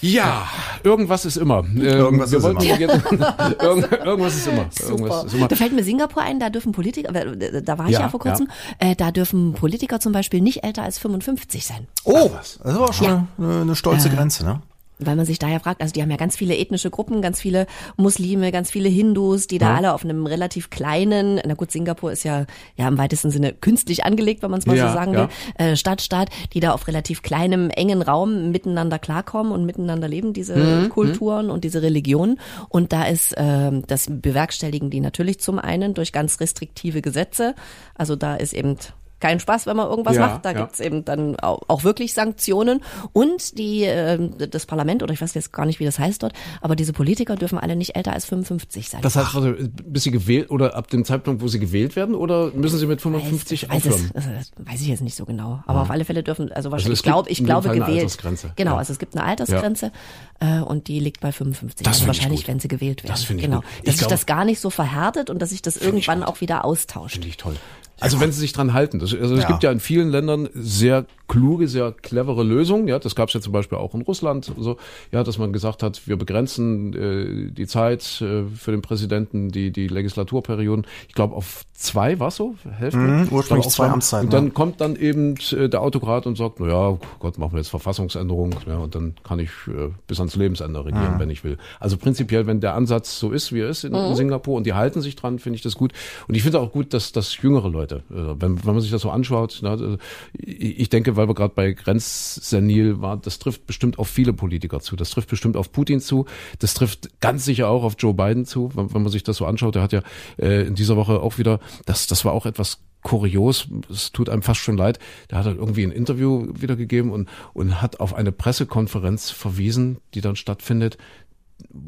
[0.01, 0.47] Ja,
[0.83, 1.59] irgendwas ist immer.
[1.59, 2.61] Ähm, irgendwas, ist immer.
[2.63, 4.69] irgendwas ist immer.
[4.87, 5.47] Irgendwas ist immer.
[5.47, 8.47] Da fällt mir Singapur ein, da dürfen Politiker, da war ich ja, ja vor kurzem,
[8.81, 8.91] ja.
[8.91, 11.87] Äh, da dürfen Politiker zum Beispiel nicht älter als 55 sein.
[12.03, 13.27] Oh, das ist aber schon ja.
[13.37, 14.61] eine, eine stolze Grenze, ne?
[14.99, 17.67] Weil man sich daher fragt, also die haben ja ganz viele ethnische Gruppen, ganz viele
[17.97, 19.75] Muslime, ganz viele Hindus, die da ja.
[19.75, 24.05] alle auf einem relativ kleinen, na gut, Singapur ist ja ja im weitesten Sinne künstlich
[24.05, 25.27] angelegt, wenn man es mal ja, so sagen will,
[25.57, 30.55] äh, Stadtstaat, die da auf relativ kleinem, engen Raum miteinander klarkommen und miteinander leben, diese
[30.55, 30.89] mhm.
[30.89, 32.39] Kulturen und diese Religionen.
[32.69, 37.55] Und da ist, äh, das bewerkstelligen die natürlich zum einen durch ganz restriktive Gesetze.
[37.95, 38.77] Also da ist eben
[39.19, 40.45] kein Spaß, wenn man irgendwas ja, macht.
[40.45, 40.61] Da ja.
[40.61, 42.81] gibt's eben dann auch, auch, wirklich Sanktionen.
[43.13, 46.33] Und die äh, das Parlament, oder ich weiß jetzt gar nicht, wie das heißt dort,
[46.61, 49.01] aber diese Politiker dürfen alle nicht älter als 55 sein.
[49.01, 49.53] Das heißt, also,
[49.85, 53.01] bis sie gewählt oder ab dem Zeitpunkt, wo sie gewählt werden, oder müssen sie mit
[53.01, 54.11] 55 weiß, aufhören?
[54.13, 55.61] Weiß, es, das weiß ich jetzt nicht so genau.
[55.65, 55.81] Aber ja.
[55.83, 57.87] auf alle Fälle dürfen, also wahrscheinlich, also ich glaube, ich glaube gewählt.
[57.87, 58.51] Eine Altersgrenze.
[58.55, 59.91] Genau, also es gibt eine Altersgrenze
[60.39, 61.85] äh, und die liegt bei 55.
[61.85, 63.13] Das also wahrscheinlich, wenn sie gewählt werden.
[63.13, 63.61] Das finde ich genau.
[63.61, 63.69] gut.
[63.79, 66.65] Ich dass sich das gar nicht so verhärtet und dass sich das irgendwann auch wieder
[66.65, 67.13] austauscht.
[67.13, 67.55] Finde ich toll.
[67.99, 68.99] Also wenn sie sich dran halten.
[68.99, 69.47] Das, also es ja.
[69.47, 72.87] gibt ja in vielen Ländern sehr kluge, sehr clevere Lösungen.
[72.87, 74.51] Ja, das gab es ja zum Beispiel auch in Russland.
[74.57, 74.77] So,
[75.11, 79.71] ja, dass man gesagt hat, wir begrenzen äh, die Zeit äh, für den Präsidenten, die
[79.71, 80.85] die Legislaturperioden.
[81.07, 82.99] Ich glaube auf zwei, was so Hälfte.
[82.99, 84.27] Mhm, ursprünglich zwei Amtszeiten.
[84.27, 84.51] Und dann ja.
[84.51, 88.55] kommt dann eben äh, der Autokrat und sagt, na ja, Gott, machen wir jetzt Verfassungsänderung.
[88.67, 91.19] Ja, und dann kann ich äh, bis ans Lebensende regieren, mhm.
[91.19, 91.57] wenn ich will.
[91.79, 94.09] Also prinzipiell, wenn der Ansatz so ist, wie er ist in, mhm.
[94.09, 95.93] in Singapur und die halten sich dran, finde ich das gut.
[96.27, 98.03] Und ich finde auch gut, dass dass jüngere Leute Leute.
[98.09, 99.97] Äh, wenn, wenn man sich das so anschaut, ne, also
[100.33, 104.95] ich denke, weil wir gerade bei Grenzsenil waren, das trifft bestimmt auf viele Politiker zu.
[104.95, 106.25] Das trifft bestimmt auf Putin zu.
[106.59, 109.45] Das trifft ganz sicher auch auf Joe Biden zu, wenn, wenn man sich das so
[109.45, 109.75] anschaut.
[109.75, 110.01] Der hat ja
[110.37, 114.41] äh, in dieser Woche auch wieder, das, das war auch etwas kurios, es tut einem
[114.41, 114.97] fast schon leid,
[115.29, 120.21] der hat halt irgendwie ein Interview wiedergegeben und, und hat auf eine Pressekonferenz verwiesen, die
[120.21, 120.97] dann stattfindet,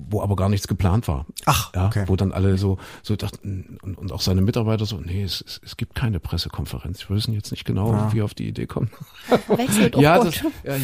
[0.09, 1.25] wo aber gar nichts geplant war.
[1.45, 2.03] Ach, ja, okay.
[2.07, 5.61] Wo dann alle so, so dachten, und, und auch seine Mitarbeiter so, nee, es, es,
[5.63, 7.07] es gibt keine Pressekonferenz.
[7.09, 8.13] Wir wissen jetzt nicht genau, ja.
[8.13, 8.89] wie auf die Idee kommen.
[9.47, 10.35] Wechselt oh ja, das,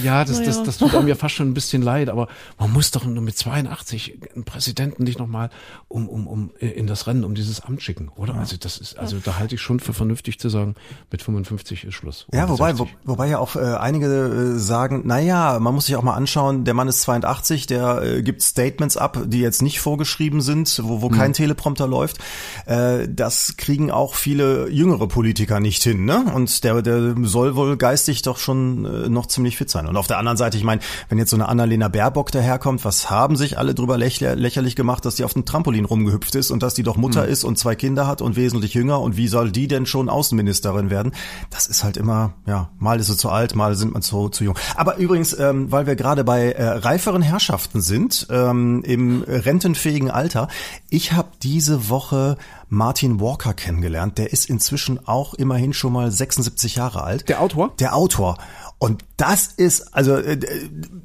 [0.04, 2.92] ja, das, das, das tut einem ja fast schon ein bisschen leid, aber man muss
[2.92, 5.50] doch nur mit 82 einen Präsidenten nicht nochmal
[5.88, 8.34] um, um, um in das Rennen, um dieses Amt schicken, oder?
[8.34, 8.40] Ja.
[8.40, 10.76] Also das ist, also da halte ich schon für vernünftig zu sagen,
[11.12, 12.28] mit 55 ist Schluss.
[12.34, 15.96] Ja, wobei, wo, wobei ja auch äh, einige äh, sagen, na ja, man muss sich
[15.96, 19.62] auch mal anschauen, der Mann ist 82, der äh, gibt Statements Statements ab, die jetzt
[19.62, 22.18] nicht vorgeschrieben sind, wo, wo kein Teleprompter läuft.
[22.66, 26.06] Äh, das kriegen auch viele jüngere Politiker nicht hin.
[26.06, 26.26] Ne?
[26.34, 29.88] Und der, der soll wohl geistig doch schon äh, noch ziemlich fit sein.
[29.88, 33.10] Und auf der anderen Seite, ich meine, wenn jetzt so eine Annalena Baerbock daherkommt, was
[33.10, 36.64] haben sich alle drüber lächer, lächerlich gemacht, dass die auf dem Trampolin rumgehüpft ist und
[36.64, 39.52] dass die doch Mutter ist und zwei Kinder hat und wesentlich jünger und wie soll
[39.52, 41.12] die denn schon Außenministerin werden?
[41.50, 44.44] Das ist halt immer, ja, mal ist sie zu alt, mal sind man zu, zu
[44.44, 44.56] jung.
[44.76, 50.48] Aber übrigens, ähm, weil wir gerade bei äh, reiferen Herrschaften sind, ähm, im rentenfähigen Alter,
[50.90, 52.38] ich habe diese Woche
[52.70, 54.18] Martin Walker kennengelernt.
[54.18, 57.30] Der ist inzwischen auch immerhin schon mal 76 Jahre alt.
[57.30, 57.74] Der Autor?
[57.80, 58.38] Der Autor.
[58.84, 60.38] Und das ist, also äh,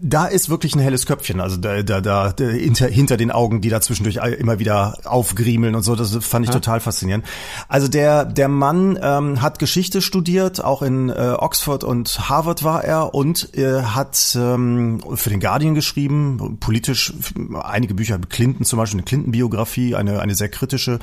[0.02, 3.68] da ist wirklich ein helles Köpfchen, also da, da, da hinter, hinter den Augen, die
[3.68, 6.58] da zwischendurch immer wieder aufgriemeln und so, das fand ich ja.
[6.58, 7.24] total faszinierend.
[7.68, 12.82] Also der, der Mann ähm, hat Geschichte studiert, auch in äh, Oxford und Harvard war
[12.82, 17.14] er und äh, hat ähm, für den Guardian geschrieben, politisch
[17.62, 20.98] einige Bücher, Clinton zum Beispiel, eine Clinton-Biografie, eine, eine sehr kritische,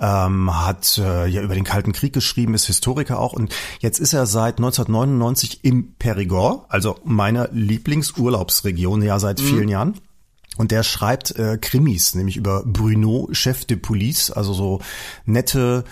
[0.00, 4.12] ähm, hat äh, ja über den Kalten Krieg geschrieben, ist Historiker auch und jetzt ist
[4.12, 9.44] er seit 1999 im Perigord, also meiner Lieblingsurlaubsregion ja seit mhm.
[9.44, 9.94] vielen Jahren.
[10.56, 14.80] Und der schreibt äh, Krimis, nämlich über Bruno, Chef de Police, also so
[15.26, 15.84] nette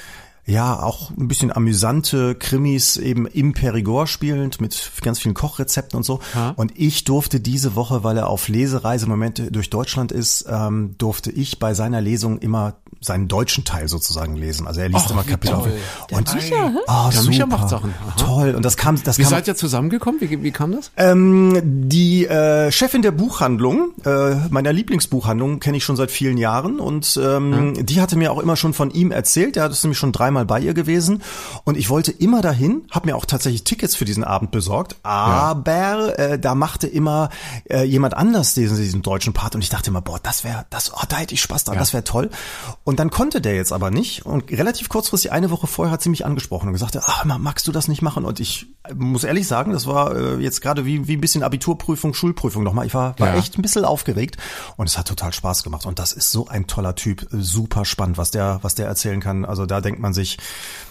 [0.46, 6.02] ja, auch ein bisschen amüsante Krimis eben im Perigord spielend mit ganz vielen Kochrezepten und
[6.02, 6.20] so.
[6.34, 6.50] Ha.
[6.50, 10.96] Und ich durfte diese Woche, weil er auf Lesereise im Moment durch Deutschland ist, ähm,
[10.98, 14.66] durfte ich bei seiner Lesung immer seinen deutschen Teil sozusagen lesen.
[14.66, 15.66] Also er liest Och, immer Kapitel auf.
[16.10, 17.94] Und der Micha, oh, der Micha macht Sachen.
[18.06, 18.16] Aha.
[18.16, 18.54] Toll.
[18.54, 20.20] Und das kam, das Wie kam, seid ihr zusammengekommen?
[20.20, 20.90] Wie, wie kam das?
[20.96, 26.80] Ähm, die äh, Chefin der Buchhandlung, äh, meiner Lieblingsbuchhandlung, kenne ich schon seit vielen Jahren
[26.80, 27.82] und ähm, ja.
[27.82, 29.56] die hatte mir auch immer schon von ihm erzählt.
[29.56, 31.22] Der hat es nämlich schon dreimal bei ihr gewesen
[31.64, 36.14] und ich wollte immer dahin, habe mir auch tatsächlich Tickets für diesen Abend besorgt, aber
[36.18, 36.24] ja.
[36.24, 37.30] äh, da machte immer
[37.68, 40.92] äh, jemand anders diesen, diesen deutschen Part und ich dachte immer, boah, das wäre, das,
[40.94, 41.80] oh, da hätte ich Spaß dran, ja.
[41.80, 42.30] das wäre toll.
[42.84, 46.08] Und dann konnte der jetzt aber nicht und relativ kurzfristig eine Woche vorher hat sie
[46.08, 48.24] mich angesprochen und gesagt, ach, magst du das nicht machen?
[48.24, 52.14] Und ich muss ehrlich sagen, das war äh, jetzt gerade wie, wie ein bisschen Abiturprüfung,
[52.14, 52.86] Schulprüfung nochmal.
[52.86, 53.36] Ich war, war ja.
[53.36, 54.36] echt ein bisschen aufgeregt
[54.76, 55.86] und es hat total Spaß gemacht.
[55.86, 59.44] Und das ist so ein toller Typ, super spannend, was der, was der erzählen kann.
[59.44, 60.38] Also da denkt man sich,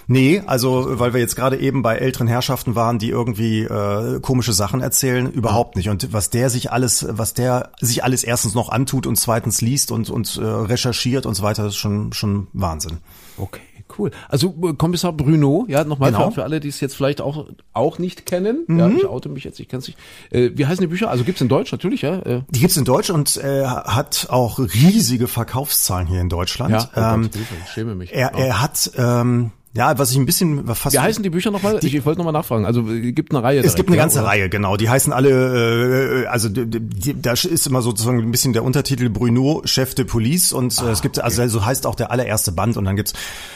[0.07, 4.53] Nee, also weil wir jetzt gerade eben bei älteren Herrschaften waren, die irgendwie äh, komische
[4.53, 5.89] Sachen erzählen, überhaupt nicht.
[5.89, 9.91] Und was der sich alles, was der sich alles erstens noch antut und zweitens liest
[9.91, 12.97] und und äh, recherchiert und so weiter, ist schon schon Wahnsinn.
[13.37, 13.61] Okay.
[13.97, 14.11] Cool.
[14.27, 16.29] Also äh, Kommissar Bruno, ja, nochmal genau.
[16.29, 18.63] für, für alle, die es jetzt vielleicht auch auch nicht kennen.
[18.67, 18.79] Mhm.
[18.79, 19.99] Ja, ich oute mich jetzt, ich kenne es nicht.
[20.31, 21.09] Äh, wie heißen die Bücher?
[21.09, 22.19] Also gibt's in Deutsch natürlich, ja?
[22.19, 22.41] Äh.
[22.49, 26.71] Die gibt's in Deutsch und äh, hat auch riesige Verkaufszahlen hier in Deutschland.
[26.71, 28.13] Ja, oh ähm, Gott, ich schäme mich.
[28.13, 30.93] Er, er hat ähm, ja, was ich ein bisschen fast.
[30.93, 31.79] Wie heißen die Bücher nochmal?
[31.81, 32.63] Ich, ich wollte nochmal nachfragen.
[32.63, 33.59] Also gibt eine Reihe.
[33.61, 34.77] Es gibt eine ganze ja, Reihe, genau.
[34.77, 39.63] Die heißen alle, äh, also die, da ist immer sozusagen ein bisschen der Untertitel Bruno,
[39.65, 41.49] Chef de Police und äh, ah, es gibt, also okay.
[41.49, 43.13] so heißt auch der allererste Band und dann gibt's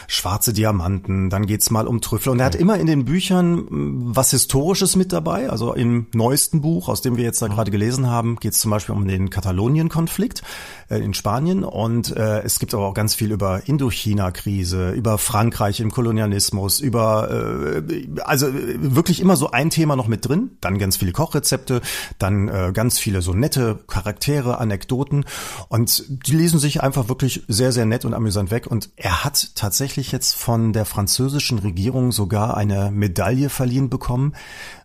[0.07, 4.31] schwarze Diamanten, dann geht's mal um Trüffel und er hat immer in den Büchern was
[4.31, 5.51] Historisches mit dabei.
[5.51, 7.49] Also im neuesten Buch, aus dem wir jetzt da ah.
[7.49, 10.41] gerade gelesen haben, geht's zum Beispiel um den Katalonien-Konflikt
[10.89, 15.79] äh, in Spanien und äh, es gibt aber auch ganz viel über Indochina-Krise, über Frankreich
[15.79, 20.77] im Kolonialismus Kolonialismus, über äh, also wirklich immer so ein Thema noch mit drin, dann
[20.77, 21.81] ganz viele Kochrezepte,
[22.17, 25.25] dann äh, ganz viele so nette Charaktere, Anekdoten
[25.67, 29.51] und die lesen sich einfach wirklich sehr sehr nett und amüsant weg und er hat
[29.55, 34.33] tatsächlich jetzt von der französischen Regierung sogar eine Medaille verliehen bekommen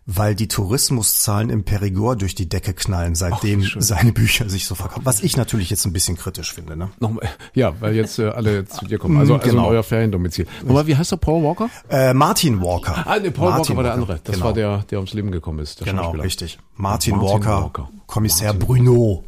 [0.05, 4.75] weil die Tourismuszahlen im Perigord durch die Decke knallen, seitdem Ach, seine Bücher sich so
[4.75, 5.05] verkaufen.
[5.05, 6.75] Was ich natürlich jetzt ein bisschen kritisch finde.
[6.75, 6.89] Ne?
[6.99, 9.17] Nochmal, ja, weil jetzt äh, alle zu dir kommen.
[9.17, 9.67] Also, also genau.
[9.67, 10.45] euer Feriendomizil.
[10.63, 11.69] Nochmal, wie heißt der Paul Walker?
[11.89, 13.07] Äh, Martin Walker.
[13.07, 14.19] Ah, nee, Paul Martin Walker war der andere.
[14.23, 14.45] Das genau.
[14.47, 15.83] war der, der ums Leben gekommen ist.
[15.83, 16.59] Genau, richtig.
[16.75, 18.59] Martin, Martin Walker, Walker, Kommissar Martin.
[18.59, 19.23] Bruno.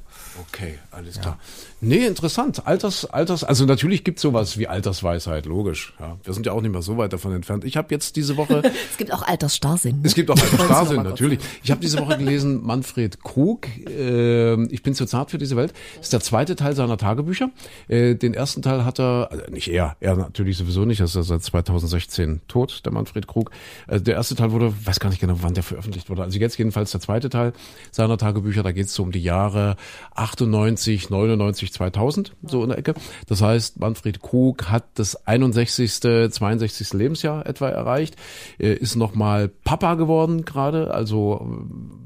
[0.50, 1.38] Okay, alles klar.
[1.82, 2.66] Nee, interessant.
[2.66, 5.94] Alters, Alters, also natürlich gibt's sowas wie Altersweisheit, logisch.
[6.00, 7.66] Ja, wir sind ja auch nicht mehr so weit davon entfernt.
[7.66, 8.62] Ich habe jetzt diese Woche.
[8.92, 9.98] es gibt auch Altersstarrsinn.
[9.98, 10.08] Ne?
[10.08, 11.40] Es gibt auch Altersstarrsinn, natürlich.
[11.64, 15.74] Ich habe diese Woche gelesen, Manfred Krug, äh, Ich bin zu zart für diese Welt.
[15.98, 17.52] Das ist der zweite Teil seiner Tagebücher.
[17.88, 21.16] Äh, den ersten Teil hat er, also nicht er, er natürlich sowieso nicht, er ist
[21.16, 23.52] ja seit 2016 tot, der Manfred Krug.
[23.88, 26.24] Äh, der erste Teil wurde, weiß gar nicht genau, wann der veröffentlicht wurde.
[26.24, 27.54] Also jetzt jedenfalls der zweite Teil
[27.92, 29.76] seiner Tagebücher, da geht's so um die Jahre
[30.16, 32.94] 98, 99, 2000, so in der Ecke.
[33.28, 36.00] Das heißt, Manfred Krug hat das 61.,
[36.32, 36.94] 62.
[36.94, 38.16] Lebensjahr etwa erreicht,
[38.58, 41.46] ist nochmal Papa geworden gerade, also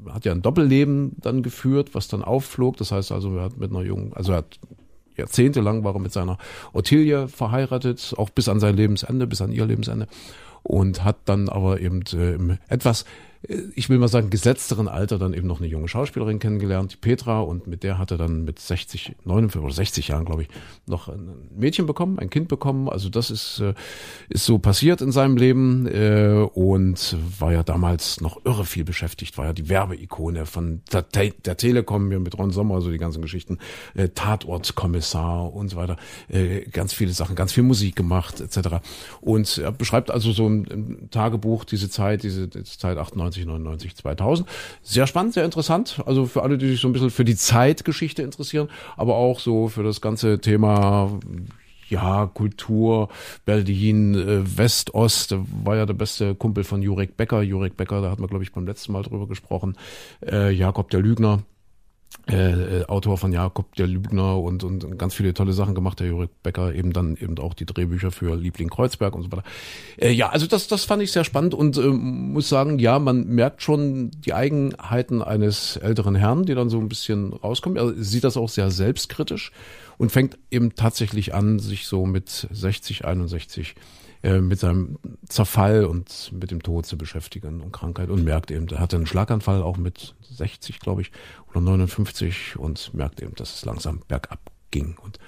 [0.06, 2.76] äh, hat ja ein Doppelleben dann geführt, was dann aufflog.
[2.76, 4.58] Das heißt also, er hat mit einer jungen, also er hat
[5.16, 6.38] jahrzehntelang war er mit seiner
[6.72, 10.06] Ottilie verheiratet, auch bis an sein Lebensende, bis an ihr Lebensende
[10.62, 13.04] und hat dann aber eben äh, etwas
[13.74, 17.40] ich will mal sagen, gesetzteren Alter dann eben noch eine junge Schauspielerin kennengelernt, die Petra,
[17.40, 20.48] und mit der hat er dann mit 60, 59 oder 60 Jahren, glaube ich,
[20.86, 22.90] noch ein Mädchen bekommen, ein Kind bekommen.
[22.90, 23.72] Also das ist, äh,
[24.28, 29.38] ist so passiert in seinem Leben äh, und war ja damals noch irre viel beschäftigt,
[29.38, 33.56] war ja die Werbeikone von der, der Telekom mit Ron Sommer, so die ganzen Geschichten,
[33.94, 35.96] äh, Tatortkommissar und so weiter,
[36.72, 38.80] ganz viele Sachen, ganz viel Musik gemacht etc.
[39.20, 44.48] Und er beschreibt also so im, Tagebuch diese Zeit, diese, diese Zeit 98 99, 2000.
[44.82, 46.02] Sehr spannend, sehr interessant.
[46.06, 49.68] Also für alle, die sich so ein bisschen für die Zeitgeschichte interessieren, aber auch so
[49.68, 51.18] für das ganze Thema
[51.90, 53.08] ja, Kultur,
[53.44, 57.42] Berlin, äh, West, Ost, war ja der beste Kumpel von Jurek Becker.
[57.42, 59.76] Jurek Becker, da hat man, glaube ich, beim letzten Mal drüber gesprochen.
[60.24, 61.42] Äh, Jakob der Lügner,
[62.30, 66.08] äh, äh, Autor von Jakob der Lügner und, und ganz viele tolle Sachen gemacht, der
[66.08, 69.42] Jurek Becker, eben dann eben auch die Drehbücher für Liebling Kreuzberg und so weiter.
[69.96, 73.26] Äh, ja, also das, das fand ich sehr spannend und äh, muss sagen, ja, man
[73.26, 77.76] merkt schon die Eigenheiten eines älteren Herrn, die dann so ein bisschen rauskommen.
[77.76, 79.52] Er sieht das auch sehr selbstkritisch
[79.98, 83.74] und fängt eben tatsächlich an, sich so mit 60, 61
[84.22, 88.68] äh, mit seinem Zerfall und mit dem Tod zu beschäftigen und Krankheit und merkt eben,
[88.68, 91.12] er hatte einen Schlaganfall auch mit 60, glaube ich,
[91.50, 95.18] oder 59 und merkt eben, dass es langsam bergab ging und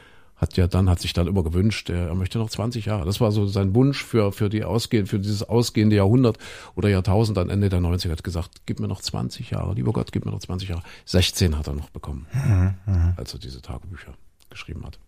[0.43, 3.05] hat ja dann, hat sich dann immer gewünscht, er, möchte noch 20 Jahre.
[3.05, 6.37] Das war so sein Wunsch für, für die ausgehend, für dieses ausgehende Jahrhundert
[6.75, 10.11] oder Jahrtausend an Ende der 90er hat gesagt, gib mir noch 20 Jahre, lieber Gott,
[10.11, 10.83] gib mir noch 20 Jahre.
[11.07, 14.15] 16 hat er noch bekommen, mhm, mhm, als er diese Tagebücher
[14.51, 14.99] geschrieben hat.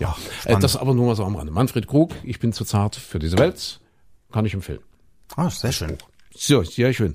[0.00, 1.52] Ja, äh, das aber nur mal so am Rande.
[1.52, 3.80] Manfred Krug, ich bin zu zart für diese Welt,
[4.32, 4.80] kann ich empfehlen.
[5.36, 5.96] Ah, sehr schön.
[6.34, 7.14] So, sehr schön.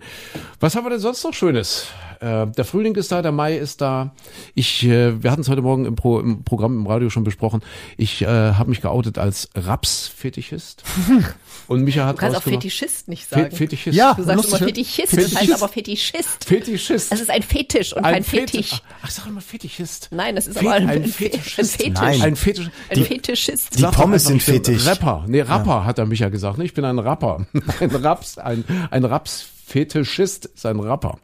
[0.60, 1.88] Was haben wir denn sonst noch Schönes?
[2.19, 4.13] Äh, der Frühling ist da, der Mai ist da.
[4.54, 7.62] Ich, äh, wir hatten es heute Morgen im, Pro, im Programm im Radio schon besprochen.
[7.97, 10.84] Ich äh, habe mich geoutet als Raps-Fetischist.
[11.67, 13.49] Und Micha hat Du kannst auch Fetischist nicht sagen.
[13.49, 13.97] Fe Fetischist.
[13.97, 16.45] Ja, du sagst immer Fetischist, Fetischist, das heißt aber Fetischist.
[16.45, 17.12] Fetischist.
[17.12, 18.69] Es ist ein Fetisch und ein kein Fetisch.
[18.69, 18.82] Fetisch.
[19.01, 20.10] Ach, ich sag immer Fetischist.
[20.12, 21.60] Nein, das ist Fe aber ein, ein, Fetischist.
[21.60, 22.01] Ein Fetisch.
[22.01, 22.21] Nein.
[22.21, 22.69] Ein Fetisch.
[22.89, 23.80] Ein die, Fetischist.
[23.80, 24.86] Die Pommes sind Fetisch.
[24.86, 25.25] Rapper.
[25.28, 25.86] Nee, Rapper ja.
[25.86, 26.58] hat er Micha gesagt.
[26.58, 26.65] Ne?
[26.65, 27.47] Ich bin ein Rapper.
[27.80, 31.17] ein Raps, ein, ein Raps-Fetischist ist ein Rapper.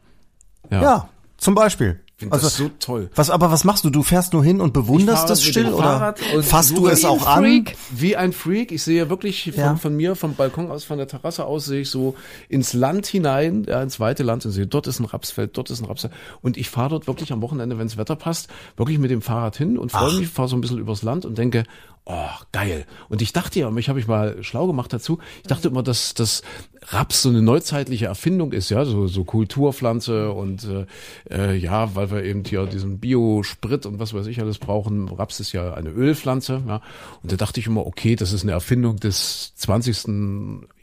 [0.72, 0.82] Ja.
[0.82, 1.08] ja.
[1.36, 2.00] Zum Beispiel.
[2.22, 3.10] Finde also, das so toll.
[3.16, 3.90] Was, aber was machst du?
[3.90, 7.64] Du fährst nur hin und bewunderst das still oder fasst du es auch an?
[7.90, 8.70] Wie ein Freak.
[8.70, 9.74] Ich sehe wirklich von, ja.
[9.74, 12.14] von, mir, vom Balkon aus, von der Terrasse aus, sehe ich so
[12.48, 15.80] ins Land hinein, ja, ins weite Land und sehe, dort ist ein Rapsfeld, dort ist
[15.80, 16.12] ein Rapsfeld.
[16.42, 19.56] Und ich fahre dort wirklich am Wochenende, wenn das Wetter passt, wirklich mit dem Fahrrad
[19.56, 21.64] hin und freue mich, fahre so ein bisschen übers Land und denke,
[22.04, 22.86] oh, geil.
[23.08, 26.14] Und ich dachte ja, mich habe ich mal schlau gemacht dazu, ich dachte immer, dass
[26.14, 26.42] das
[26.88, 30.86] Raps so eine neuzeitliche Erfindung ist, ja, so, so Kulturpflanze und äh,
[31.30, 35.08] äh, ja, weil wir eben hier diesen Biosprit und was weiß ich alles brauchen.
[35.08, 36.82] Raps ist ja eine Ölpflanze, ja.
[37.22, 40.06] Und da dachte ich immer, okay, das ist eine Erfindung des 20.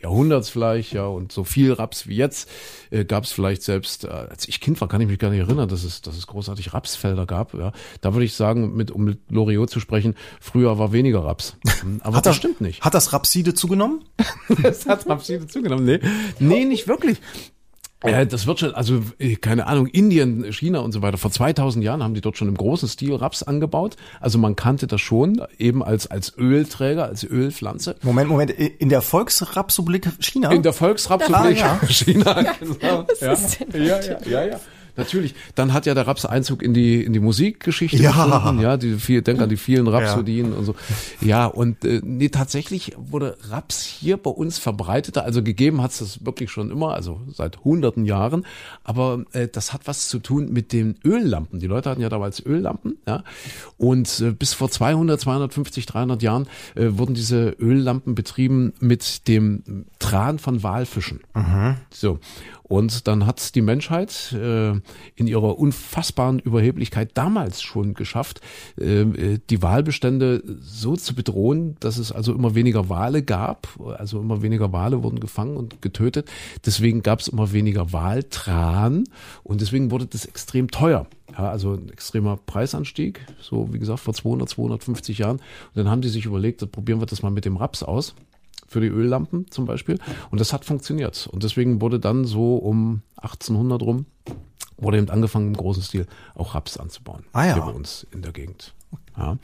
[0.01, 2.49] Jahrhunderts vielleicht, ja, und so viel Raps wie jetzt
[2.89, 5.39] äh, gab es vielleicht selbst, äh, als ich Kind war, kann ich mich gar nicht
[5.39, 7.53] erinnern, dass es, dass es großartig Rapsfelder gab.
[7.53, 7.73] Ja.
[8.01, 11.57] Da würde ich sagen, mit, um mit Loriot zu sprechen, früher war weniger Raps.
[12.01, 12.81] Aber hat das, das stimmt nicht.
[12.81, 14.05] Hat das Rapside zugenommen?
[14.63, 15.99] das hat Rapside zugenommen, nee.
[16.39, 17.19] Nee, nicht wirklich.
[18.05, 21.17] Ja, das wird schon, also äh, keine Ahnung, Indien, China und so weiter.
[21.17, 23.97] Vor 2000 Jahren haben die dort schon im großen Stil Raps angebaut.
[24.21, 27.95] Also man kannte das schon eben als als Ölträger, als Ölpflanze.
[28.01, 30.51] Moment, Moment, in der Volksrapsrepublik China?
[30.51, 31.87] In der Volksrapsrepublik ah, ja.
[31.87, 32.41] China.
[32.41, 33.05] Ja, genau.
[33.19, 33.33] ja.
[33.73, 34.59] ja, ja, ja, ja.
[34.99, 35.35] Natürlich.
[35.55, 38.11] Dann hat ja der Raps Einzug in die in die Musikgeschichte ja.
[38.11, 38.61] gefunden.
[38.61, 40.57] Ja, die viel, denk an die vielen Rhapsodien ja.
[40.57, 40.75] und so.
[41.21, 45.23] Ja, und äh, nee, tatsächlich wurde Raps hier bei uns verbreiteter.
[45.23, 48.45] Also gegeben hat es das wirklich schon immer, also seit hunderten Jahren.
[48.83, 51.59] Aber äh, das hat was zu tun mit den Öllampen.
[51.59, 52.97] Die Leute hatten ja damals Öllampen.
[53.07, 53.23] Ja,
[53.77, 59.85] und äh, bis vor 200, 250, 300 Jahren äh, wurden diese Öllampen betrieben mit dem
[59.99, 61.21] Tran von Walfischen.
[61.33, 61.75] Mhm.
[61.89, 62.19] So.
[62.69, 64.73] Und dann hat die Menschheit äh,
[65.15, 68.41] in ihrer unfassbaren Überheblichkeit damals schon geschafft,
[68.79, 73.67] äh, die Walbestände so zu bedrohen, dass es also immer weniger Wale gab.
[73.97, 76.29] Also immer weniger Wale wurden gefangen und getötet.
[76.63, 79.05] Deswegen gab es immer weniger Waltran
[79.43, 81.07] und deswegen wurde das extrem teuer.
[81.31, 85.37] Ja, also ein extremer Preisanstieg, so wie gesagt vor 200, 250 Jahren.
[85.37, 88.13] Und dann haben die sich überlegt, probieren wir das mal mit dem Raps aus
[88.69, 89.97] für die Öllampen zum Beispiel.
[90.31, 91.27] Und das hat funktioniert.
[91.31, 94.05] Und deswegen wurde dann so um 1800 rum,
[94.77, 97.25] wurde eben angefangen im großen Stil auch Raps anzubauen.
[97.33, 97.53] Ah, ja.
[97.55, 98.73] Hier bei uns in der Gegend.
[99.17, 99.37] Ja.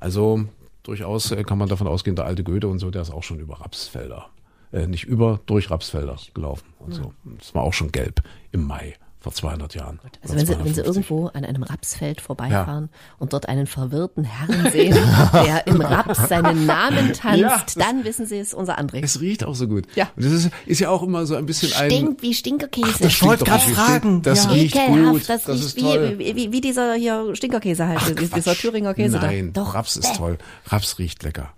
[0.00, 0.44] Also
[0.82, 3.40] durchaus äh, kann man davon ausgehen, der alte Goethe und so, der ist auch schon
[3.40, 4.30] über Rapsfelder,
[4.72, 7.12] äh, nicht über, durch Rapsfelder gelaufen und so.
[7.36, 9.98] Das war auch schon gelb im Mai vor 200 Jahren.
[10.22, 10.86] Also wenn Sie, wenn Sie 250.
[10.86, 14.94] irgendwo an einem Rapsfeld vorbeifahren und dort einen verwirrten Herrn sehen,
[15.32, 19.02] der im Raps seinen Namen tanzt, Ja, das- dann wissen Sie, es ist unser André.
[19.02, 19.86] Es riecht auch so gut.
[19.96, 20.08] Ja.
[20.14, 21.90] Und das ist, ist ja auch immer so ein bisschen ein.
[21.90, 22.86] Stinkt wie Stinkerkäse.
[23.02, 24.22] das Stinkt wollte nicht, fragen.
[24.22, 24.50] Das Ja.
[24.50, 25.28] riecht Ekelhaft, gut.
[25.28, 28.54] das, riecht ist wie, wie, wie, dieser hier Stinkerkäse halt, Ach, dieser.
[28.54, 29.62] Thüringer Käse Nein, da.
[29.64, 29.74] Doch.
[29.74, 30.38] Raps ist toll.
[30.66, 31.50] Raps riecht lecker.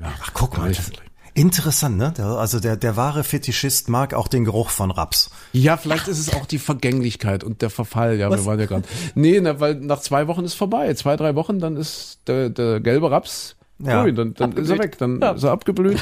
[0.00, 0.12] Ja.
[0.22, 0.68] Ach, guck mal.
[0.68, 1.07] Riecht Das.
[1.38, 2.12] Interessant, ne?
[2.16, 5.30] Der, also der, der wahre Fetischist mag auch den Geruch von Raps.
[5.52, 8.16] Ja, vielleicht ist es auch die Vergänglichkeit und der Verfall.
[8.18, 8.84] Ja, wir waren ja gerade.
[9.14, 10.92] Nee, na, weil nach zwei Wochen ist vorbei.
[10.94, 14.02] Zwei, drei Wochen, dann ist der, der gelbe Raps Ja.
[14.02, 14.14] grün.
[14.16, 14.98] Dann, dann ist er weg.
[14.98, 15.98] Dann ist er abgeblüht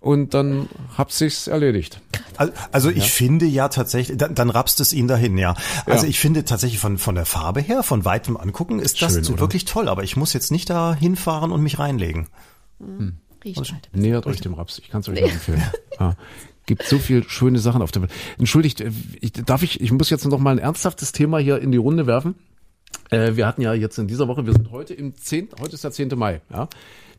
[0.00, 2.00] und dann hat sich's erledigt.
[2.36, 5.54] Al- Also ich finde ja tatsächlich, dann, dann rapst es ihn dahin, ja.
[5.86, 6.10] Also Ja.
[6.10, 9.38] ich finde tatsächlich von, von der Farbe her, von weitem angucken, ist das Schön, so
[9.40, 9.88] wirklich toll.
[9.88, 12.28] Aber ich muss jetzt nicht da hinfahren und mich reinlegen.
[13.44, 13.88] Riecht halt.
[13.92, 14.78] Nähert euch dem Raps.
[14.78, 15.62] Ich kann es euch nur empfehlen.
[15.98, 16.14] Ja.
[16.66, 18.12] Gibt so viel schöne Sachen auf der Welt.
[18.38, 21.72] Entschuldigt, äh, ich, darf ich, ich muss jetzt noch mal ein ernsthaftes Thema hier in
[21.72, 22.34] die Runde werfen.
[23.10, 25.84] Äh, wir hatten ja jetzt in dieser Woche, wir sind heute im 10., heute ist
[25.84, 26.10] der 10.
[26.16, 26.68] Mai, ja.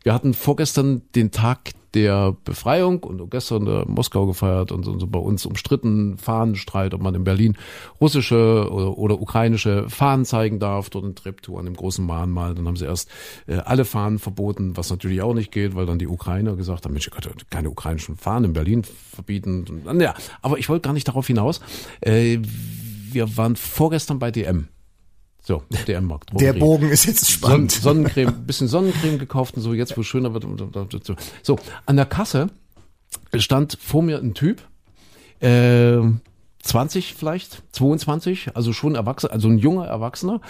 [0.02, 5.18] Wir hatten vorgestern den Tag der Befreiung und gestern der Moskau gefeiert und, so bei
[5.18, 7.56] uns umstritten Fahnenstreit, ob man in Berlin
[8.00, 12.54] russische oder, oder ukrainische Fahnen zeigen darf, dort in Treptow an dem großen Mahnmal.
[12.54, 13.10] Dann haben sie erst
[13.46, 16.92] äh, alle Fahnen verboten, was natürlich auch nicht geht, weil dann die Ukrainer gesagt haben,
[16.92, 19.82] Mensch, ihr könnt keine ukrainischen Fahnen in Berlin verbieten.
[19.86, 21.60] Und, ja, aber ich wollte gar nicht darauf hinaus.
[22.00, 22.38] Äh,
[23.10, 24.68] wir waren vorgestern bei DM.
[25.48, 26.28] So, DM-Markt.
[26.38, 27.72] Der Bogen ist jetzt Son spannend.
[27.72, 30.44] Sonnencreme, bisschen Sonnencreme gekauft und so, jetzt wo es schöner wird.
[31.42, 32.50] So, an der Kasse
[33.34, 34.60] stand vor mir ein Typ,
[35.40, 36.00] äh,
[36.62, 40.40] 20 vielleicht, 22, also schon erwachsen, also ein junger Erwachsener.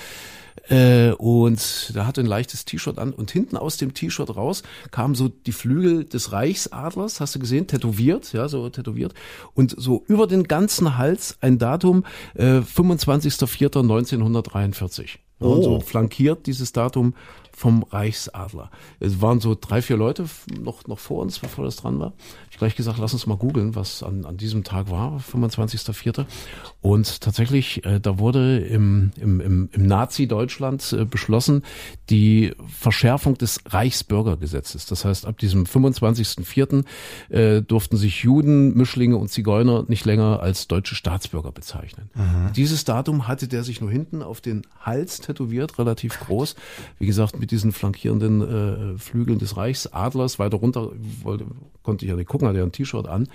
[0.68, 5.14] Äh, und der hatte ein leichtes T-Shirt an und hinten aus dem T-Shirt raus kamen
[5.14, 9.14] so die Flügel des Reichsadlers, hast du gesehen, tätowiert, ja, so tätowiert.
[9.54, 12.04] Und so über den ganzen Hals ein Datum,
[12.34, 15.18] äh, 25.04.1943.
[15.40, 17.14] Ja, und so flankiert dieses Datum
[17.52, 18.70] vom Reichsadler.
[19.00, 20.26] Es waren so drei, vier Leute
[20.60, 22.12] noch, noch vor uns, bevor das dran war.
[22.58, 26.26] Gleich gesagt, lass uns mal googeln, was an, an diesem Tag war, 25.04.
[26.80, 31.62] Und tatsächlich, äh, da wurde im, im, im, im Nazi-Deutschland äh, beschlossen,
[32.10, 34.86] die Verschärfung des Reichsbürgergesetzes.
[34.86, 36.84] Das heißt, ab diesem 25.04.
[37.28, 42.10] Äh, durften sich Juden, Mischlinge und Zigeuner nicht länger als deutsche Staatsbürger bezeichnen.
[42.56, 46.56] Dieses Datum hatte der sich nur hinten auf den Hals tätowiert, relativ groß.
[46.98, 50.38] Wie gesagt, mit diesen flankierenden äh, Flügeln des Reichsadlers.
[50.38, 50.90] Weiter runter
[51.22, 51.46] wollte,
[51.82, 53.28] konnte ich ja nicht gucken, hatte ja ein T-Shirt an.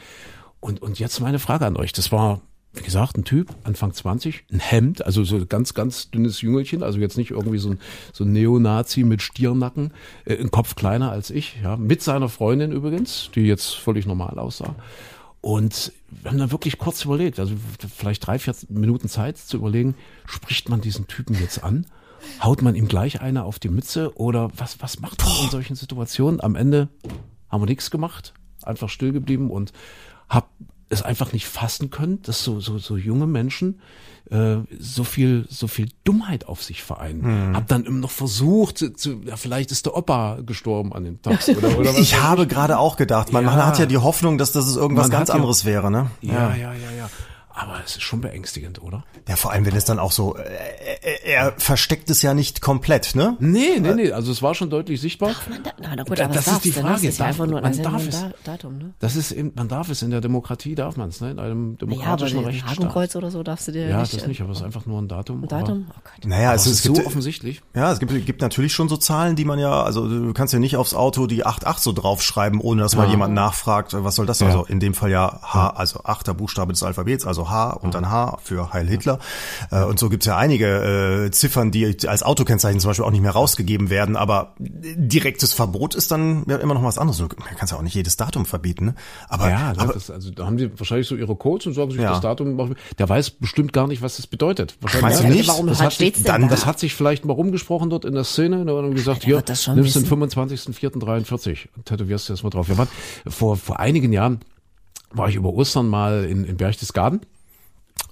[0.60, 1.92] Und, und jetzt meine Frage an euch.
[1.92, 2.42] Das war,
[2.74, 7.00] wie gesagt, ein Typ, Anfang 20, ein Hemd, also so ganz, ganz dünnes Jüngelchen, also
[7.00, 7.80] jetzt nicht irgendwie so ein,
[8.14, 9.94] so ein Neonazi mit Stiernacken,
[10.26, 14.40] äh, ein Kopf kleiner als ich, ja, mit seiner Freundin übrigens, die jetzt völlig normal
[14.40, 14.76] aussah.
[15.42, 17.54] Und wir haben dann wirklich kurz überlegt, also
[17.94, 19.96] vielleicht drei, vier Minuten Zeit zu überlegen,
[20.26, 21.86] spricht man diesen Typen jetzt an?
[22.42, 25.76] Haut man ihm gleich eine auf die Mütze oder was, was macht man in solchen
[25.76, 26.40] Situationen?
[26.40, 26.88] Am Ende
[27.50, 28.34] haben wir nichts gemacht,
[28.64, 29.72] einfach still geblieben und
[30.30, 30.50] hab
[30.90, 33.82] es einfach nicht fassen können, dass so, so, so junge Menschen
[34.30, 37.56] äh, so viel, so viel Dummheit auf sich vereinen.
[37.56, 41.22] Hab dann immer noch versucht, zu, zu, ja, vielleicht ist der Opa gestorben an dem
[41.22, 43.66] Tag oder, oder was Ich habe gerade auch gedacht, man, man Ja.
[43.66, 46.12] hat ja die Hoffnung, dass das irgendwas Man ganz hat ja- anderes wäre, ne?
[46.22, 47.10] Ja, ja, ja, ja.
[47.56, 49.04] Aber es ist schon beängstigend, oder?
[49.28, 50.42] Ja, vor allem, wenn es dann auch so, äh,
[51.04, 53.38] er, er versteckt es ja nicht komplett, ne?
[53.40, 54.12] Nee, nee, nee.
[54.12, 55.32] Also es war schon deutlich sichtbar.
[55.50, 56.74] Man da, na, na gut, Da- aber das ist die ne?
[56.76, 56.88] Frage.
[56.94, 58.26] Das ist ja Darf- einfach nur man das ja darf es.
[58.44, 58.94] Datum, ne?
[59.00, 61.30] Das ist eben, man darf es in der Demokratie darf man es, ne?
[61.32, 62.72] In einem Ja, aber demokratischen ein Rechtsstaat.
[62.78, 64.14] Hakenkreuz oder so darfst du dir Ja, nicht.
[64.16, 65.44] das äh, nicht, aber es ist einfach nur ein Datum.
[65.44, 65.86] Ein Datum?
[65.88, 66.26] Oh Aber, Gott.
[66.26, 67.62] Naja, also es es ist so gibt, offensichtlich.
[67.76, 70.60] ja, es gibt, gibt natürlich schon so Zahlen, die man ja, also du kannst ja
[70.60, 74.40] nicht aufs Auto die 88 so draufschreiben, ohne dass mal jemand nachfragt, was soll das?
[74.40, 74.48] Ja.
[74.48, 78.10] Also in dem Fall ja H, also achter Buchstabe des Alphabets, also H und dann
[78.10, 79.20] H für Heil Hitler.
[79.72, 83.22] Äh, Und so gibt's ja einige äh, Ziffern, die als Autokennzeichen zum Beispiel auch nicht
[83.22, 87.18] mehr rausgegeben werden, aber direktes Verbot ist dann ja immer noch was anderes.
[87.18, 88.96] Du kannst ja auch nicht jedes Datum verbieten, ne?
[89.30, 92.00] Aber, Ja, aber das, also da haben die wahrscheinlich so ihre Codes und sagen sich
[92.02, 92.12] Ja.
[92.12, 92.56] das Datum.
[92.56, 92.76] machen.
[93.00, 94.76] Der weiß bestimmt gar nicht, was das bedeutet.
[94.82, 95.48] Wahrscheinlich Meinst du Ja, nicht?
[95.50, 96.48] Warum Das halt hat, sich, dann, da?
[96.50, 98.66] das hat sich vielleicht mal rumgesprochen dort in der Szene.
[98.66, 100.06] Da haben gesagt, schon nimmst den wissen.
[100.08, 102.68] 25.04.43 und tätowierst du das mal drauf.
[102.70, 102.88] Wir waren,
[103.28, 104.40] vor, vor einigen Jahren
[105.14, 107.22] war ich über Ostern mal in, in Berchtesgaden.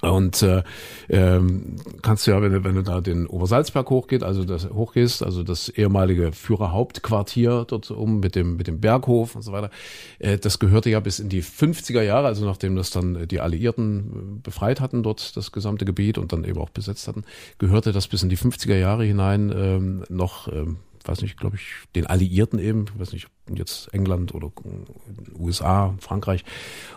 [0.01, 0.63] Und äh,
[1.09, 5.21] ähm, kannst du ja, wenn du, wenn du da den Obersalzberg hochgeht, also das hochgehst,
[5.21, 9.69] also das ehemalige Führerhauptquartier dort oben mit dem mit dem Berghof und so weiter,
[10.17, 13.41] äh, das gehörte ja bis in die 50er Jahre, also nachdem das dann äh, die
[13.41, 17.23] Alliierten äh, befreit hatten dort das gesamte Gebiet und dann eben auch besetzt hatten,
[17.59, 20.77] gehörte das bis in die 50er Jahre hinein ähm, noch ähm,
[21.07, 21.63] weiß nicht, glaube ich,
[21.95, 24.51] den Alliierten eben, weiß nicht, jetzt England oder
[25.37, 26.43] USA, Frankreich.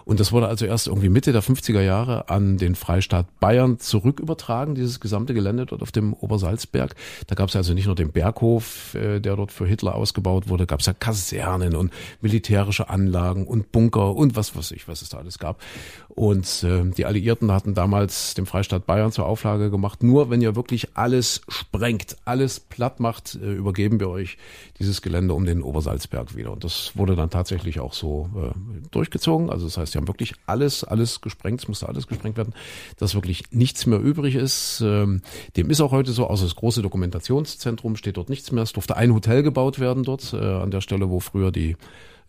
[0.04, 4.74] Und das wurde also erst irgendwie Mitte der 50er Jahre an den Freistaat Bayern zurückübertragen,
[4.74, 6.94] dieses gesamte Gelände dort auf dem Obersalzberg.
[7.26, 10.66] Da gab es also nicht nur den Berghof, äh, der dort für Hitler ausgebaut wurde,
[10.66, 15.08] gab es ja Kasernen und militärische Anlagen und Bunker und was weiß ich, was es
[15.08, 15.60] da alles gab.
[16.08, 20.54] Und äh, die Alliierten hatten damals dem Freistaat Bayern zur Auflage gemacht, nur wenn ihr
[20.54, 24.36] wirklich alles sprengt, alles platt macht, äh, übergeben wir euch
[24.78, 26.52] dieses Gelände um den Obersalzberg wieder.
[26.52, 29.50] Und das wurde dann tatsächlich auch so äh, durchgezogen.
[29.50, 32.54] Also das heißt, sie haben wirklich alles, alles gesprengt, es musste alles gesprengt werden,
[32.98, 34.82] dass wirklich nichts mehr übrig ist.
[34.84, 35.22] Ähm,
[35.56, 38.62] dem ist auch heute so, außer das große Dokumentationszentrum steht dort nichts mehr.
[38.62, 41.76] Es durfte ein Hotel gebaut werden dort, äh, an der Stelle, wo früher die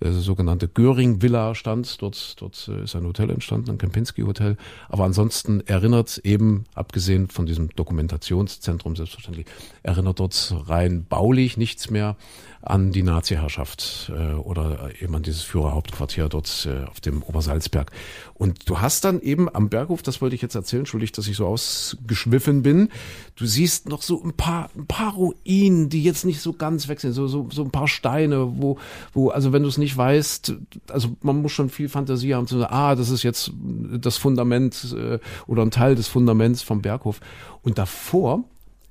[0.02, 2.02] äh, sogenannte Göring-Villa stand.
[2.02, 4.58] Dort, dort äh, ist ein Hotel entstanden, ein Kempinski-Hotel.
[4.90, 9.46] Aber ansonsten erinnert eben, abgesehen von diesem Dokumentationszentrum selbstverständlich,
[9.84, 12.18] erinnert dort rein baulich nichts mehr
[12.66, 17.92] an die Nazi-Herrschaft äh, oder eben an dieses Führerhauptquartier dort äh, auf dem Obersalzberg.
[18.34, 21.38] Und du hast dann eben am Berghof, das wollte ich jetzt erzählen, entschuldigt, dass ich
[21.38, 22.90] so ausgeschwiffen bin,
[23.36, 27.00] du siehst noch so ein paar, ein paar Ruinen, die jetzt nicht so ganz weg
[27.00, 28.80] sind, so, so, so ein paar Steine, wo,
[29.14, 30.56] wo, also wenn du es nicht weißt,
[30.90, 33.52] also man muss schon viel Fantasie haben zu sagen, ah, das ist jetzt
[34.00, 37.20] das Fundament äh, oder ein Teil des Fundaments vom Berghof.
[37.62, 38.46] Und davor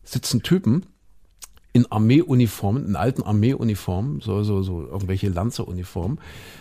[0.05, 0.85] sitzen Typen,
[1.75, 6.21] in Armeeuniformen, in alten Armeeuniformen, so, so, so irgendwelche Lanzeruniformen,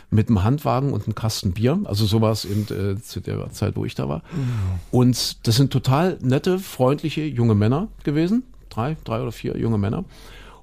[0.10, 1.80] mit einem Handwagen und einem Kasten Bier.
[1.84, 4.24] Also sowas eben äh, zu der Zeit, wo ich da war.
[4.32, 4.80] Mhm.
[4.90, 8.44] Und das sind total nette, freundliche junge Männer gewesen.
[8.70, 10.04] Drei, drei oder vier junge Männer.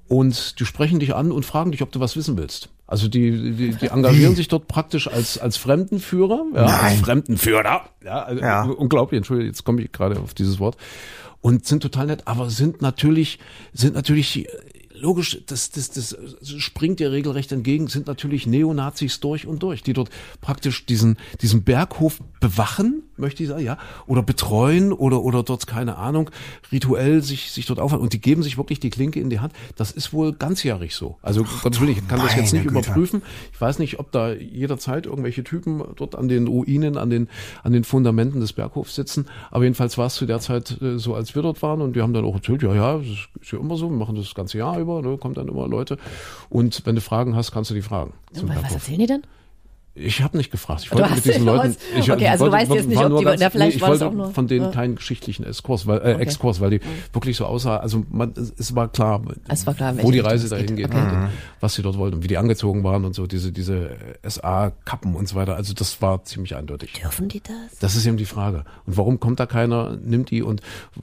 [0.09, 2.71] Und die sprechen dich an und fragen dich, ob du was wissen willst.
[2.91, 6.81] Also die, die, die engagieren sich dort praktisch als, als Fremdenführer, ja, Nein.
[6.81, 7.85] als Fremdenführer.
[8.05, 8.63] Ja, also ja.
[8.65, 10.77] unglaublich, Entschuldigung, jetzt komme ich gerade auf dieses Wort
[11.41, 13.39] und sind total nett, aber sind natürlich,
[13.73, 14.49] sind natürlich
[14.93, 16.17] logisch, das, das, das
[16.59, 20.11] springt dir regelrecht entgegen, sind natürlich Neonazis durch und durch, die dort
[20.41, 25.97] praktisch diesen, diesen Berghof bewachen, möchte ich sagen, ja, oder betreuen oder, oder dort, keine
[25.97, 26.31] Ahnung,
[26.73, 29.53] rituell sich, sich dort aufhalten und die geben sich wirklich die Klinke in die Hand.
[29.77, 31.17] Das ist wohl ganzjährig so.
[31.23, 32.79] Also, Gottes Willen, ich kann das jetzt nicht Güte.
[32.79, 33.23] überprüfen.
[33.53, 37.29] Ich weiß nicht, ob da jederzeit irgendwelche Typen dort an den Ruinen, an den,
[37.63, 39.27] an den Fundamenten des Berghofs sitzen.
[39.51, 42.03] Aber jedenfalls war es zu der Zeit äh, so, als wir dort waren und wir
[42.03, 43.07] haben dann auch erzählt, ja, ja, das
[43.41, 45.69] ist ja immer so, wir machen das, das ganze Jahr über, ne, kommt dann immer
[45.69, 45.99] Leute.
[46.49, 48.13] Und wenn du Fragen hast, kannst du die fragen.
[48.33, 49.23] Was erzählen die denn?
[50.01, 50.83] Ich habe nicht gefragt.
[50.85, 51.77] Ich wollte mit diesen Leuten.
[51.97, 54.07] Ich, okay, also wollte, du weißt jetzt nicht, ob die, ganz, vielleicht nee, ich wollte
[54.07, 54.71] auch nur, von denen ja.
[54.71, 56.23] keinen geschichtlichen Exkurs, weil, äh, okay.
[56.23, 57.15] Exkurs, weil die mhm.
[57.15, 57.77] wirklich so aussah.
[57.77, 60.99] Also man, es war klar, es war klar wo die Reise dahin geht, okay.
[60.99, 61.31] und,
[61.61, 63.97] was sie dort wollten und wie die angezogen waren und so diese diese
[64.27, 65.57] SA-Kappen und so weiter.
[65.57, 66.93] Also das war ziemlich eindeutig.
[66.95, 67.79] Dürfen die das?
[67.81, 68.65] Das ist eben die Frage.
[68.87, 70.63] Und warum kommt da keiner, nimmt die und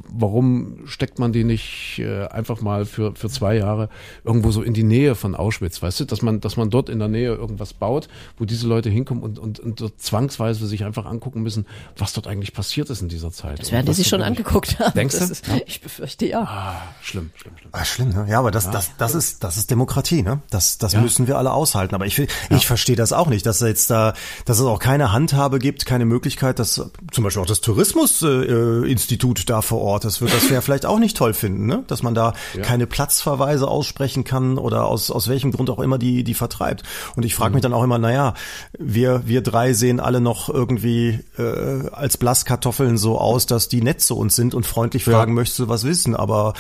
[0.10, 3.90] warum steckt man die nicht äh, einfach mal für für zwei Jahre
[4.24, 7.00] irgendwo so in die Nähe von Auschwitz, weißt du, dass man dass man dort in
[7.00, 11.06] der Nähe irgendwas baut, wo diese Leute hinkommen und und und dort zwangsweise sich einfach
[11.06, 11.66] angucken müssen,
[11.98, 13.60] was dort eigentlich passiert ist in dieser Zeit.
[13.60, 14.94] Das werden die sich schon angeguckt haben.
[14.94, 15.26] Denkst du?
[15.26, 15.56] Ist, ja.
[15.66, 16.42] Ich befürchte ja.
[16.42, 17.70] Ah, schlimm, schlimm, schlimm.
[17.72, 18.26] Ah, schlimm, ne?
[18.30, 18.72] Ja, aber das, ja.
[18.72, 20.42] das, das ist, das ist Demokratie, ne?
[20.50, 21.02] Das, das ja.
[21.02, 21.96] müssen wir alle aushalten.
[21.96, 24.14] Aber ich, ich verstehe das auch nicht, dass jetzt da,
[24.46, 26.74] dass es auch keine Handhabe gibt, keine Möglichkeit, dass
[27.12, 31.00] zum Beispiel auch das Tourismusinstitut äh, da vor Ort, das wird das ja vielleicht auch
[31.00, 31.84] nicht toll finden, ne?
[31.88, 36.24] Dass man da keine Platzverweise aussprechen kann oder aus, aus welchem Grund auch immer die,
[36.24, 36.84] die vertreibt.
[37.16, 37.56] Und ich frage mhm.
[37.56, 38.34] mich dann auch immer, naja,
[38.78, 44.02] wir, wir drei sehen alle noch irgendwie äh, als Blasskartoffeln so aus, dass die nett
[44.02, 45.36] zu uns sind und freundlich fragen, ja.
[45.36, 46.16] möchtest du was wissen?
[46.16, 46.54] Aber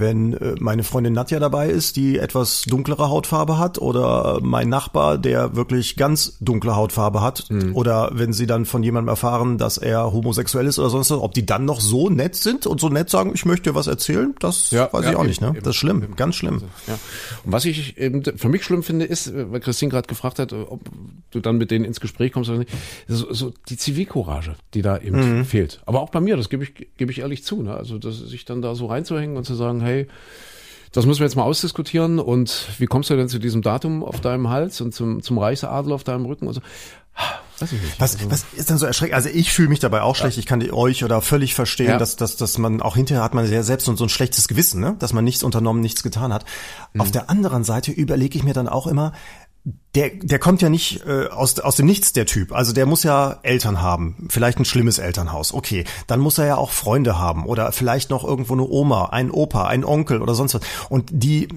[0.00, 5.18] wenn äh, meine Freundin Nadja dabei ist, die etwas dunklere Hautfarbe hat, oder mein Nachbar,
[5.18, 7.74] der wirklich ganz dunkle Hautfarbe hat, mhm.
[7.74, 11.34] oder wenn sie dann von jemandem erfahren, dass er homosexuell ist oder sonst was, ob
[11.34, 14.34] die dann noch so nett sind und so nett sagen, ich möchte dir was erzählen,
[14.40, 15.40] das ja, weiß ja, ich auch eben, nicht.
[15.40, 15.48] Ne?
[15.48, 16.16] Eben, das ist schlimm, eben.
[16.16, 16.62] ganz schlimm.
[16.86, 16.98] Ja.
[17.44, 20.80] Und was ich eben für mich schlimm finde, ist, weil Christine gerade gefragt hat, ob
[21.30, 22.70] du dann mit denen ins Gespräch kommst oder nicht,
[23.06, 25.44] so, so die Zivilcourage, die da eben mhm.
[25.44, 25.80] fehlt.
[25.86, 27.62] Aber auch bei mir, das gebe ich, gebe ich ehrlich zu.
[27.62, 27.74] Ne?
[27.74, 30.06] Also dass sich dann da so reinzuhängen und zu sagen, hey,
[30.92, 34.20] das müssen wir jetzt mal ausdiskutieren und wie kommst du denn zu diesem Datum auf
[34.20, 36.60] deinem Hals und zum, zum Reichsadel auf deinem Rücken und so.
[37.58, 39.16] Was, also, was ist denn so erschreckend?
[39.16, 40.36] Also ich fühle mich dabei auch schlecht.
[40.36, 40.40] Ja.
[40.40, 41.98] Ich kann euch oder völlig verstehen, ja.
[41.98, 44.94] dass, dass, dass man auch hinterher hat man sehr selbst so ein schlechtes Gewissen, ne?
[45.00, 46.44] dass man nichts unternommen, nichts getan hat.
[46.92, 47.00] Mhm.
[47.00, 49.12] Auf der anderen Seite überlege ich mir dann auch immer,
[49.94, 52.52] der, der kommt ja nicht äh, aus, aus dem Nichts, der Typ.
[52.52, 55.52] Also der muss ja Eltern haben, vielleicht ein schlimmes Elternhaus.
[55.52, 59.30] Okay, dann muss er ja auch Freunde haben oder vielleicht noch irgendwo eine Oma, ein
[59.30, 60.62] Opa, ein Onkel oder sonst was.
[60.88, 61.48] Und die,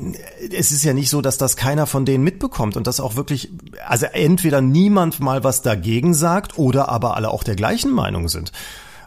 [0.51, 3.49] es ist ja nicht so, dass das keiner von denen mitbekommt und das auch wirklich,
[3.85, 8.51] also entweder niemand mal was dagegen sagt oder aber alle auch der gleichen Meinung sind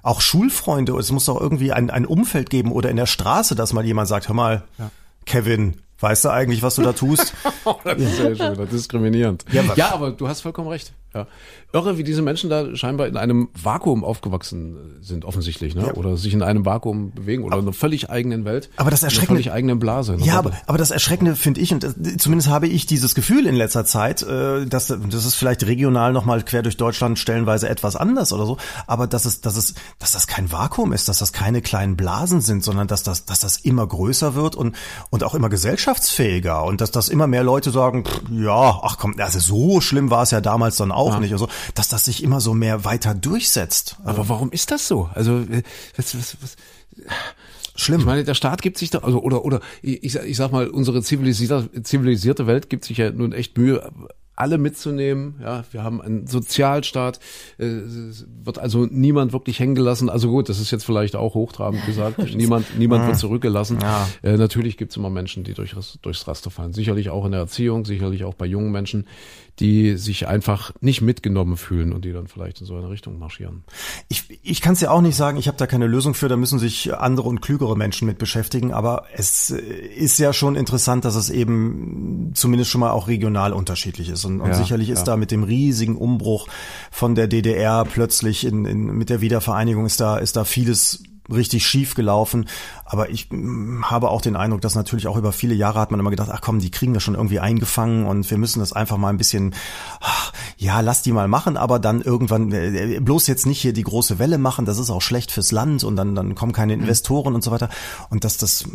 [0.03, 3.73] auch Schulfreunde, es muss doch irgendwie ein, ein Umfeld geben oder in der Straße, dass
[3.73, 4.91] mal jemand sagt, hör mal, ja.
[5.25, 7.35] Kevin, weißt du eigentlich, was du da tust?
[7.85, 9.45] das ist ja schon wieder diskriminierend.
[9.51, 10.93] Ja, Ja, aber- aber du hast vollkommen recht.
[11.15, 11.29] Ja.
[11.73, 15.93] Irre, wie diese Menschen da scheinbar in einem Vakuum aufgewachsen sind, offensichtlich, ne?
[15.95, 18.69] Oder sich in einem Vakuum bewegen oder in einer völlig eigenen Welt.
[18.77, 20.17] Aber das in einer Erschreckende- völlig eigenen Blase.
[20.21, 23.55] Ja, aber, aber das Erschreckende finde ich, und das, zumindest habe ich dieses Gefühl in
[23.55, 28.33] letzter Zeit, äh, dass das ist vielleicht regional nochmal quer durch Deutschland stellenweise etwas anders
[28.33, 28.57] oder so,
[28.89, 32.41] aber dass es, dass es, dass das kein Vakuum ist, dass das keine kleinen Blasen
[32.41, 34.75] sind, sondern dass das, dass das immer größer wird und,
[35.11, 35.49] und auch immer
[35.95, 40.11] gesellschaftsfähiger und dass das immer mehr Leute sagen, pff, ja, ach komm, also so schlimm
[40.11, 43.15] war es ja damals dann auch nicht, also, dass das sich immer so mehr weiter
[43.15, 43.97] durchsetzt.
[44.05, 45.09] aber warum ist das so?
[45.15, 45.63] Also, äh,
[45.97, 46.57] was, was, was,
[47.77, 48.01] Schlimm.
[48.01, 50.69] Ich meine, der Staat gibt sich da, also oder oder ich, sag- ich sag mal,
[50.69, 53.91] unsere zivilisierte, zivilisierte Welt gibt sich ja nun echt Mühe,
[54.37, 55.37] alle mitzunehmen.
[55.41, 57.21] Ja, wir haben einen Sozialstaat,
[57.59, 57.67] äh,
[58.43, 60.11] wird also niemand wirklich hängen gelassen.
[60.11, 62.19] Also gut, das ist jetzt vielleicht auch hochtrabend gesagt.
[62.35, 63.79] niemand, niemand wird zurückgelassen.
[63.81, 64.09] Ja.
[64.23, 66.73] Äh, natürlich gibt es immer Menschen, die durch, durchs Raster fallen.
[66.73, 69.07] Sicherlich auch in der Erziehung, sicherlich auch bei jungen Menschen,
[69.61, 73.63] die sich einfach nicht mitgenommen fühlen und die dann vielleicht in so eine Richtung marschieren.
[74.09, 76.37] Ich, ich kann es ja auch nicht sagen, ich habe da keine Lösung für, da
[76.37, 81.05] müssen sich andere und klügere Menschen mit beschäftigen, aber es äh, ist ja schon interessant,
[81.05, 84.25] dass es eben zumindest schon mal auch regional unterschiedlich ist.
[84.25, 85.05] Und, und Ja, sicherlich ist ja.
[85.05, 86.49] da mit dem riesigen Umbruch
[86.91, 91.03] von der DDR plötzlich in, in, mit der Wiedervereinigung ist da, ist da vieles
[91.33, 92.47] richtig schief gelaufen.
[92.85, 96.01] Aber ich mm, habe auch den Eindruck, dass natürlich auch über viele Jahre hat man
[96.01, 98.97] immer gedacht, ach komm, die kriegen wir schon irgendwie eingefangen und wir müssen das einfach
[98.97, 99.55] mal ein bisschen,
[100.01, 103.83] ach, ja, lass die mal machen, aber dann irgendwann äh, bloß jetzt nicht hier die
[103.83, 107.35] große Welle machen, das ist auch schlecht fürs Land und dann, dann kommen keine Investoren
[107.35, 107.69] und so weiter.
[108.11, 108.67] Und dass das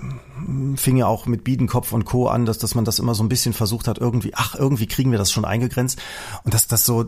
[0.45, 2.28] mm, fing ja auch mit Biedenkopf und Co.
[2.28, 5.12] an, dass, dass man das immer so ein bisschen versucht hat, irgendwie, ach, irgendwie kriegen
[5.12, 6.00] wir das schon eingegrenzt.
[6.43, 7.08] Und dass das so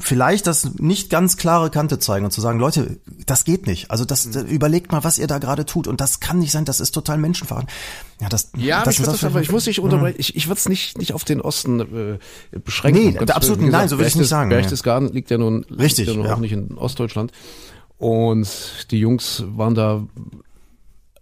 [0.00, 3.90] vielleicht das nicht ganz klare Kante zeigen und zu sagen, Leute, das geht nicht.
[3.90, 4.46] Also das Mhm.
[4.46, 7.18] überlegt mal, was ihr da gerade tut und das kann nicht sein, das ist total
[7.18, 7.72] menschenverachtend.
[8.20, 10.16] Ja, das Ja, das ich, ist das aber, ich muss dich unterbrechen.
[10.18, 13.02] Ich, ich würde es nicht, nicht auf den Osten äh, beschränken.
[13.04, 13.60] Nee, Gottes absolut.
[13.60, 16.16] Wie nein, gesagt, so will ich's nicht sagen, Berchtesgaden liegt ja nun, Richtig, liegt ja
[16.16, 16.34] nun ja.
[16.34, 17.32] auch nicht in Ostdeutschland.
[17.98, 18.48] Und
[18.90, 20.06] die Jungs waren da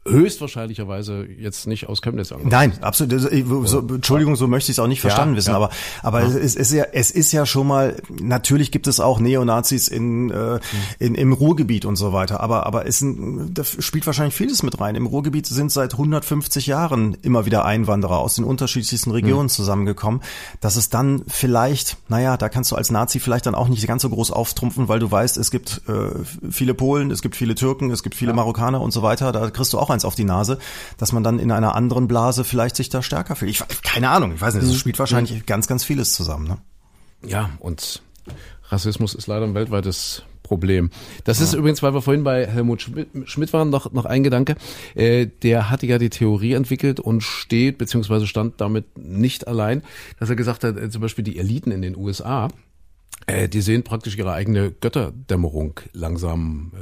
[0.06, 2.50] höchstwahrscheinlicherweise jetzt nicht aus Chemnitz angekommen.
[2.52, 3.12] Nein, absolut.
[3.14, 5.56] Also, So, Entschuldigung, so möchte ich es auch nicht verstanden Ja, wissen, ja.
[5.56, 5.70] aber
[6.02, 10.30] aber es ist ja es ist ja schon mal natürlich gibt es auch Neonazis in,
[10.30, 10.60] äh,
[10.98, 14.94] in im Ruhrgebiet und so weiter, aber aber es da spielt wahrscheinlich vieles mit rein.
[14.94, 20.20] Im Ruhrgebiet sind seit 150 Jahren immer wieder Einwanderer aus den unterschiedlichsten Regionen zusammengekommen,
[20.60, 24.02] dass es dann vielleicht, naja, da kannst du als Nazi vielleicht dann auch nicht ganz
[24.02, 26.10] so groß auftrumpfen, weil du weißt, es gibt äh,
[26.50, 29.72] viele Polen, es gibt viele Türken, es gibt viele Marokkaner und so weiter, da kriegst
[29.72, 30.58] du auch eins auf die Nase,
[30.98, 33.50] dass man dann in einer anderen Blase vielleicht sich da stärker fühlt.
[33.50, 36.46] Ich, keine Ahnung, ich weiß nicht, das spielt wahrscheinlich ganz, ganz vieles zusammen.
[36.46, 36.58] Ne?
[37.26, 38.02] Ja, und
[38.68, 40.90] Rassismus ist leider ein weltweites Problem.
[41.24, 44.56] Das ist übrigens, weil wir vorhin bei Helmut Schmidt, Schmidt waren, noch, noch ein Gedanke.
[44.94, 49.82] Äh, der hatte ja die Theorie entwickelt und steht, beziehungsweise stand damit nicht allein,
[50.20, 52.48] dass er gesagt hat, äh, zum Beispiel die Eliten in den USA,
[53.26, 56.72] äh, die sehen praktisch ihre eigene Götterdämmerung langsam,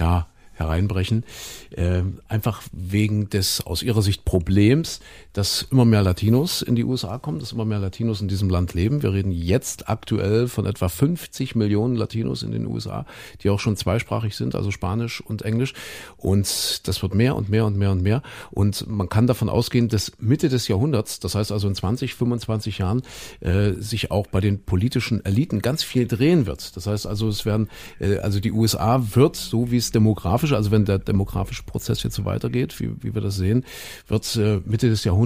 [0.00, 0.26] ja,
[0.56, 1.24] hereinbrechen,
[1.70, 5.00] äh, einfach wegen des aus ihrer Sicht Problems,
[5.36, 8.72] dass immer mehr Latinos in die USA kommen, dass immer mehr Latinos in diesem Land
[8.72, 9.02] leben.
[9.02, 13.04] Wir reden jetzt aktuell von etwa 50 Millionen Latinos in den USA,
[13.42, 15.74] die auch schon zweisprachig sind, also Spanisch und Englisch.
[16.16, 18.22] Und das wird mehr und mehr und mehr und mehr.
[18.50, 22.78] Und man kann davon ausgehen, dass Mitte des Jahrhunderts, das heißt also in 20, 25
[22.78, 23.02] Jahren,
[23.40, 26.74] äh, sich auch bei den politischen Eliten ganz viel drehen wird.
[26.78, 27.68] Das heißt also, es werden,
[28.00, 32.14] äh, also die USA wird, so wie es demografisch, also wenn der demografische Prozess jetzt
[32.14, 33.66] so weitergeht, wie, wie wir das sehen,
[34.08, 35.25] wird äh, Mitte des Jahrhunderts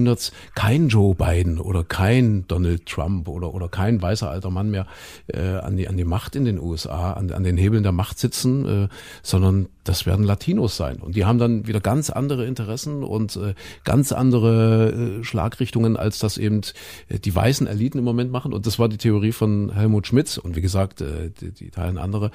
[0.55, 4.87] kein Joe Biden oder kein Donald Trump oder, oder kein weißer alter Mann mehr
[5.29, 8.19] äh, an, die, an die Macht in den USA, an, an den Hebeln der Macht
[8.19, 8.89] sitzen, äh,
[9.23, 10.99] sondern das werden Latinos sein.
[10.99, 16.21] Und die haben dann wieder ganz andere Interessen und äh, ganz andere äh, Schlagrichtungen, als
[16.21, 16.61] das eben
[17.09, 18.53] äh, die weißen Eliten im Moment machen.
[18.53, 20.39] Und das war die Theorie von Helmut Schmidt.
[20.39, 22.31] Und wie gesagt, die, teilen andere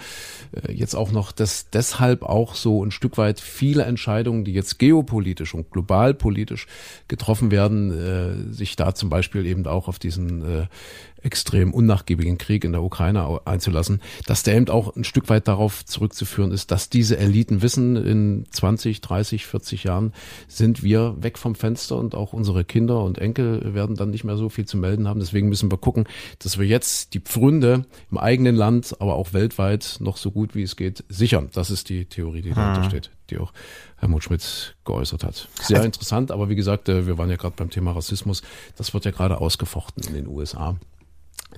[0.67, 5.53] jetzt auch noch, dass deshalb auch so ein Stück weit viele Entscheidungen, die jetzt geopolitisch
[5.53, 6.67] und globalpolitisch
[7.07, 10.67] getroffen werden, sich da zum Beispiel eben auch auf diesen
[11.25, 15.83] extrem unnachgiebigen Krieg in der Ukraine einzulassen, dass der eben auch ein Stück weit darauf
[15.83, 20.13] zurückzuführen ist, dass diese Eliten wissen, in 20, 30, 40 Jahren
[20.47, 24.37] sind wir weg vom Fenster und auch unsere Kinder und Enkel werden dann nicht mehr
[24.37, 25.19] so viel zu melden haben.
[25.19, 26.05] Deswegen müssen wir gucken,
[26.39, 30.63] dass wir jetzt die Pfründe im eigenen Land, aber auch weltweit noch so gut wie
[30.63, 31.49] es geht sichern.
[31.53, 33.51] Das ist die Theorie, die dahinter steht, die auch
[33.97, 35.47] Helmut Schmidt geäußert hat.
[35.59, 38.43] Sehr interessant, aber wie gesagt, äh, wir waren ja gerade beim Thema Rassismus.
[38.77, 40.77] Das wird ja gerade ausgefochten in den USA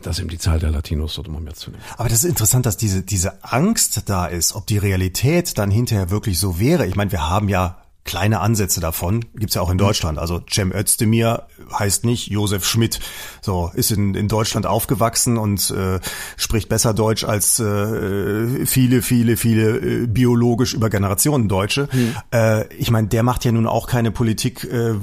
[0.01, 1.83] dass eben die Zahl der Latinos dort immer mehr zunimmt.
[1.97, 6.09] Aber das ist interessant, dass diese, diese Angst da ist, ob die Realität dann hinterher
[6.09, 6.85] wirklich so wäre.
[6.85, 7.77] Ich meine, wir haben ja
[8.07, 10.17] kleine Ansätze davon gibt's ja auch in Deutschland.
[10.17, 11.43] Also Cem Özdemir
[11.77, 12.99] heißt nicht Josef Schmidt.
[13.41, 15.99] So ist in, in Deutschland aufgewachsen und äh,
[16.37, 21.89] spricht besser Deutsch als äh, viele, viele, viele äh, biologisch über Generationen Deutsche.
[21.91, 22.15] Hm.
[22.33, 24.95] Äh, ich meine, der macht ja nun auch keine Politik, äh,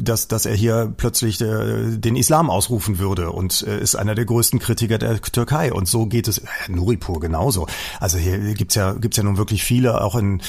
[0.00, 4.26] dass, dass er hier plötzlich äh, den Islam ausrufen würde und äh, ist einer der
[4.26, 5.72] größten Kritiker der Türkei.
[5.72, 7.66] Und so geht es, äh, Nuripur genauso.
[7.98, 10.42] Also hier gibt's ja, gibt's ja nun wirklich viele, auch in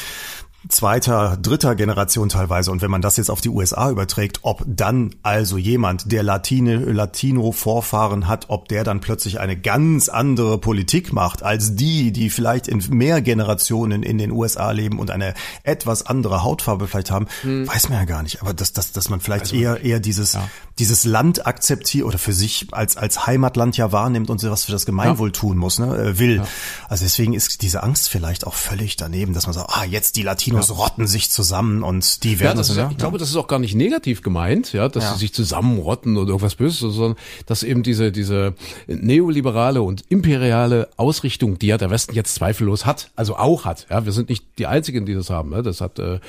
[0.69, 2.71] zweiter, dritter Generation teilweise.
[2.71, 6.77] Und wenn man das jetzt auf die USA überträgt, ob dann also jemand, der Latine,
[6.77, 12.67] Latino-Vorfahren hat, ob der dann plötzlich eine ganz andere Politik macht als die, die vielleicht
[12.67, 15.33] in mehr Generationen in den USA leben und eine
[15.63, 18.41] etwas andere Hautfarbe vielleicht haben, weiß man ja gar nicht.
[18.41, 20.37] Aber dass, dass, dass man vielleicht eher, eher dieses,
[20.77, 24.85] dieses Land akzeptiert oder für sich als, als Heimatland ja wahrnimmt und was für das
[24.85, 26.43] Gemeinwohl tun muss, ne, äh, will.
[26.87, 30.23] Also deswegen ist diese Angst vielleicht auch völlig daneben, dass man sagt, ah, jetzt die
[30.55, 33.47] Latinos rotten sich zusammen und die Ja, werden das ist, ich glaube, das ist auch
[33.47, 35.13] gar nicht negativ gemeint, ja, dass Ja.
[35.13, 38.53] sie sich zusammenrotten oder irgendwas Böses, sondern dass eben diese, diese
[38.87, 44.05] neoliberale und imperiale Ausrichtung, die ja der Westen jetzt zweifellos hat, also auch hat, ja,
[44.05, 45.63] wir sind nicht die Einzigen, die das haben, ne?
[45.63, 46.19] das hat äh,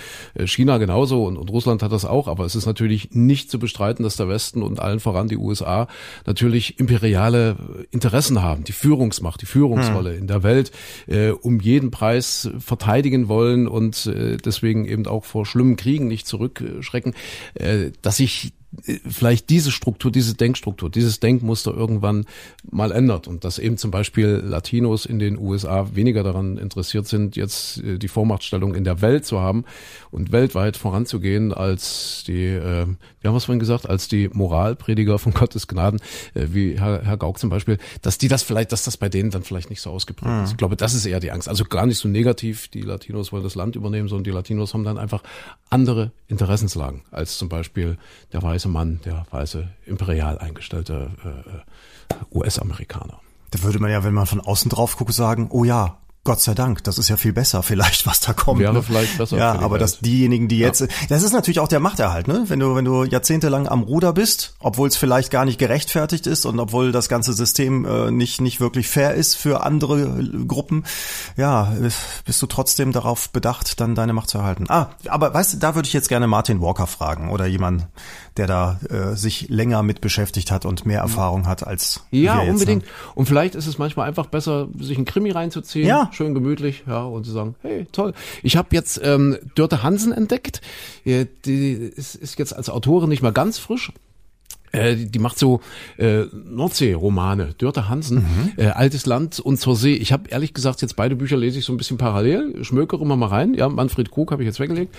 [0.46, 4.02] China genauso und, und Russland hat das auch, aber es ist natürlich nicht zu bestreiten,
[4.02, 5.88] dass der Westen und allen voran die USA
[6.26, 7.56] natürlich imperiale
[7.90, 10.72] Interessen haben, die Führungsmacht, die Führungsrolle in der Welt
[11.06, 14.06] äh, um jeden Preis verteidigen wollen und
[14.44, 17.14] deswegen eben auch vor schlimmen Kriegen nicht zurückschrecken,
[17.54, 18.50] äh, dass sich äh,
[19.06, 22.24] vielleicht diese Struktur, diese Denkstruktur, dieses Denkmuster irgendwann
[22.70, 27.36] mal ändert und dass eben zum Beispiel Latinos in den USA weniger daran interessiert sind,
[27.36, 29.64] jetzt äh, die Vormachtstellung in der Welt zu haben
[30.10, 32.86] und weltweit voranzugehen, als die, äh,
[33.20, 36.00] wie haben wir es vorhin gesagt, als die Moralprediger von Gottes Gnaden,
[36.34, 39.30] äh, wie Herr, Herr Gauck zum Beispiel, dass die das vielleicht, dass das bei denen
[39.30, 40.50] dann vielleicht nicht so ausgeprägt ist.
[40.52, 41.48] Ich glaube, das ist eher die Angst.
[41.48, 44.84] Also gar nicht so negativ, die Latinos wollen das Land übernehmen, sondern die Latinos haben
[44.84, 45.22] dann einfach
[45.68, 47.98] andere Interessenslagen als zum Beispiel
[48.32, 53.20] der weiße Mann, der weiße imperial eingestellte äh, US-Amerikaner.
[53.50, 56.54] Da würde man ja, wenn man von außen drauf guckt, sagen, oh ja, Gott sei
[56.54, 58.60] Dank, das ist ja viel besser vielleicht, was da kommt.
[58.60, 58.82] Wäre ne?
[58.82, 62.44] vielleicht besser Ja, aber dass diejenigen, die jetzt, das ist natürlich auch der Machterhalt, ne?
[62.46, 66.46] Wenn du, wenn du jahrzehntelang am Ruder bist, obwohl es vielleicht gar nicht gerechtfertigt ist
[66.46, 70.84] und obwohl das ganze System äh, nicht, nicht wirklich fair ist für andere äh, Gruppen,
[71.36, 71.90] ja, äh,
[72.24, 74.66] bist du trotzdem darauf bedacht, dann deine Macht zu erhalten.
[74.68, 77.88] Ah, aber weißt du, da würde ich jetzt gerne Martin Walker fragen oder jemand,
[78.36, 82.44] der da äh, sich länger mit beschäftigt hat und mehr Erfahrung hat als Ja, wir
[82.44, 82.82] jetzt, unbedingt.
[82.84, 82.88] Ne?
[83.14, 86.08] Und vielleicht ist es manchmal einfach besser, sich einen Krimi reinzuziehen, Ja.
[86.12, 88.14] schön gemütlich, ja, und zu sagen, hey, toll.
[88.42, 90.60] Ich habe jetzt ähm, Dörte Hansen entdeckt.
[91.04, 93.92] Äh, Die ist, ist jetzt als Autorin nicht mehr ganz frisch.
[94.72, 95.60] Äh, die, macht so
[95.98, 97.54] äh, Nordsee-Romane.
[97.58, 99.94] Dörte Hansen, äh, Altes Land und zur See.
[99.94, 103.16] Ich habe ehrlich gesagt jetzt beide Bücher lese ich so ein bisschen parallel, schmökere immer
[103.16, 103.54] mal rein.
[103.54, 104.94] Ja, Manfred Krug habe ich jetzt weggelegt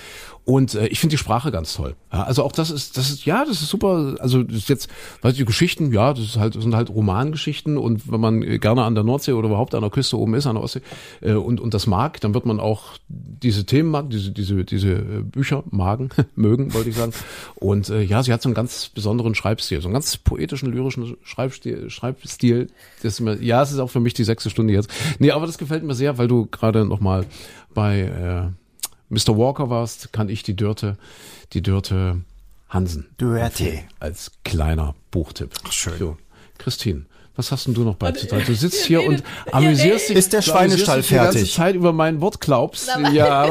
[0.45, 1.95] und äh, ich finde die Sprache ganz toll.
[2.11, 4.15] Ja, also auch das ist, das ist ja, das ist super.
[4.19, 4.89] Also das ist jetzt,
[5.21, 8.43] weißt du, die Geschichten, ja, das ist halt, das sind halt Romangeschichten und wenn man
[8.43, 10.81] äh, gerne an der Nordsee oder überhaupt an der Küste oben ist, an der Ostsee
[11.21, 14.91] äh, und und das mag, dann wird man auch diese Themen mag, diese diese diese
[14.91, 17.13] äh, Bücher magen, mögen, wollte ich sagen.
[17.55, 21.17] Und äh, ja, sie hat so einen ganz besonderen Schreibstil, so einen ganz poetischen, lyrischen
[21.23, 21.89] Schreibstil.
[21.89, 22.67] Schreibstil
[23.01, 24.89] das mir, ja, es ist auch für mich die sechste Stunde jetzt.
[25.19, 27.25] Nee, aber das gefällt mir sehr, weil du gerade noch mal
[27.73, 28.49] bei äh,
[29.09, 29.37] Mr.
[29.37, 30.97] Walker warst, kann ich die Dörte,
[31.53, 32.21] die Dörte
[32.69, 33.83] Hansen Dörte.
[33.99, 35.51] als kleiner Buchtipp.
[35.63, 35.97] Ach, schön.
[35.99, 36.17] So,
[36.57, 37.05] Christine,
[37.35, 38.43] was hast denn du noch beizutragen?
[38.45, 40.17] Du sitzt hier und amüsierst dich.
[40.17, 41.53] Ist der Schweinestall dich die ganze fertig?
[41.53, 42.89] Zeit über mein Wort glaubst.
[43.11, 43.27] Ja,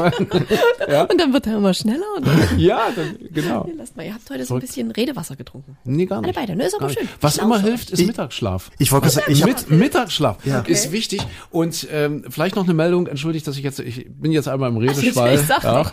[0.87, 2.25] aber, Und dann wird er immer schneller und
[2.57, 3.69] ja, dann, genau.
[3.77, 5.77] lasst mal, ihr habt heute so ein bisschen Redewasser getrunken.
[5.83, 6.35] Nee, gar Alle nicht.
[6.39, 6.65] beide, ne?
[6.65, 7.07] Ist aber schön.
[7.19, 8.71] Was immer hilft, ist Ich- Mittagsschlaf.
[8.79, 11.21] Ich wollte sagen, ich Mit, Mittagsschlaf ist wichtig.
[11.51, 14.77] Und ähm, vielleicht noch eine Meldung, entschuldigt, dass ich jetzt, ich bin jetzt einmal im
[14.77, 15.35] Redeschwall.
[15.35, 15.91] ich Ja.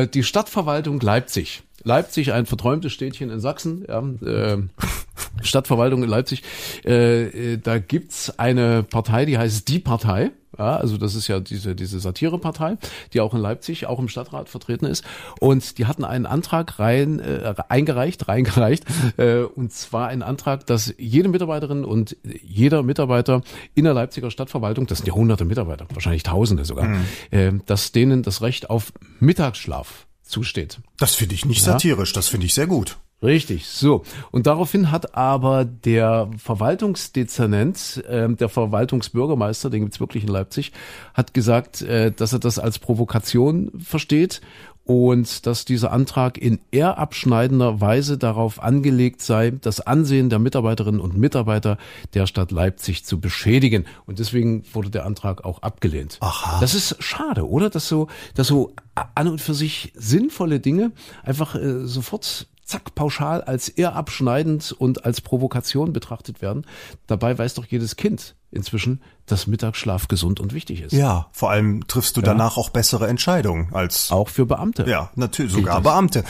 [0.00, 1.62] Äh, die Stadtverwaltung Leipzig.
[1.84, 4.58] Leipzig, ein verträumtes Städtchen in Sachsen, ja, äh,
[5.42, 6.42] Stadtverwaltung in Leipzig.
[6.84, 10.30] Äh, äh, da gibt's eine Partei, die heißt Die Partei.
[10.58, 12.76] Ja, also das ist ja diese, diese Satirepartei,
[13.14, 15.02] die auch in Leipzig, auch im Stadtrat vertreten ist.
[15.40, 18.84] Und die hatten einen Antrag rein, äh, eingereicht, reingereicht,
[19.16, 23.40] äh, und zwar einen Antrag, dass jede Mitarbeiterin und jeder Mitarbeiter
[23.74, 26.98] in der Leipziger Stadtverwaltung, das sind ja hunderte Mitarbeiter, wahrscheinlich Tausende sogar,
[27.30, 30.80] äh, dass denen das Recht auf Mittagsschlaf zusteht.
[30.98, 31.72] das finde ich nicht Ja.
[31.74, 32.96] satirisch, das finde ich sehr gut.
[33.22, 34.02] Richtig, so.
[34.30, 40.72] Und daraufhin hat aber der Verwaltungsdezernent, äh, der Verwaltungsbürgermeister, den gibt's wirklich in Leipzig,
[41.14, 44.40] hat gesagt, äh, dass er das als Provokation versteht
[44.84, 51.00] und dass dieser Antrag in eher abschneidender Weise darauf angelegt sei, das Ansehen der Mitarbeiterinnen
[51.00, 51.78] und Mitarbeiter
[52.14, 53.86] der Stadt Leipzig zu beschädigen.
[54.06, 56.18] Und deswegen wurde der Antrag auch abgelehnt.
[56.20, 56.58] Aha.
[56.60, 57.70] Das ist schade, oder?
[57.70, 58.74] Dass so, dass so
[59.14, 60.90] an und für sich sinnvolle Dinge
[61.22, 66.66] einfach äh, sofort zack, pauschal als eher abschneidend und als Provokation betrachtet werden.
[67.06, 70.92] Dabei weiß doch jedes Kind inzwischen, dass Mittagsschlaf gesund und wichtig ist.
[70.92, 74.84] Ja, vor allem triffst du danach auch bessere Entscheidungen als Auch für Beamte.
[74.88, 76.24] Ja, natürlich, sogar Beamte.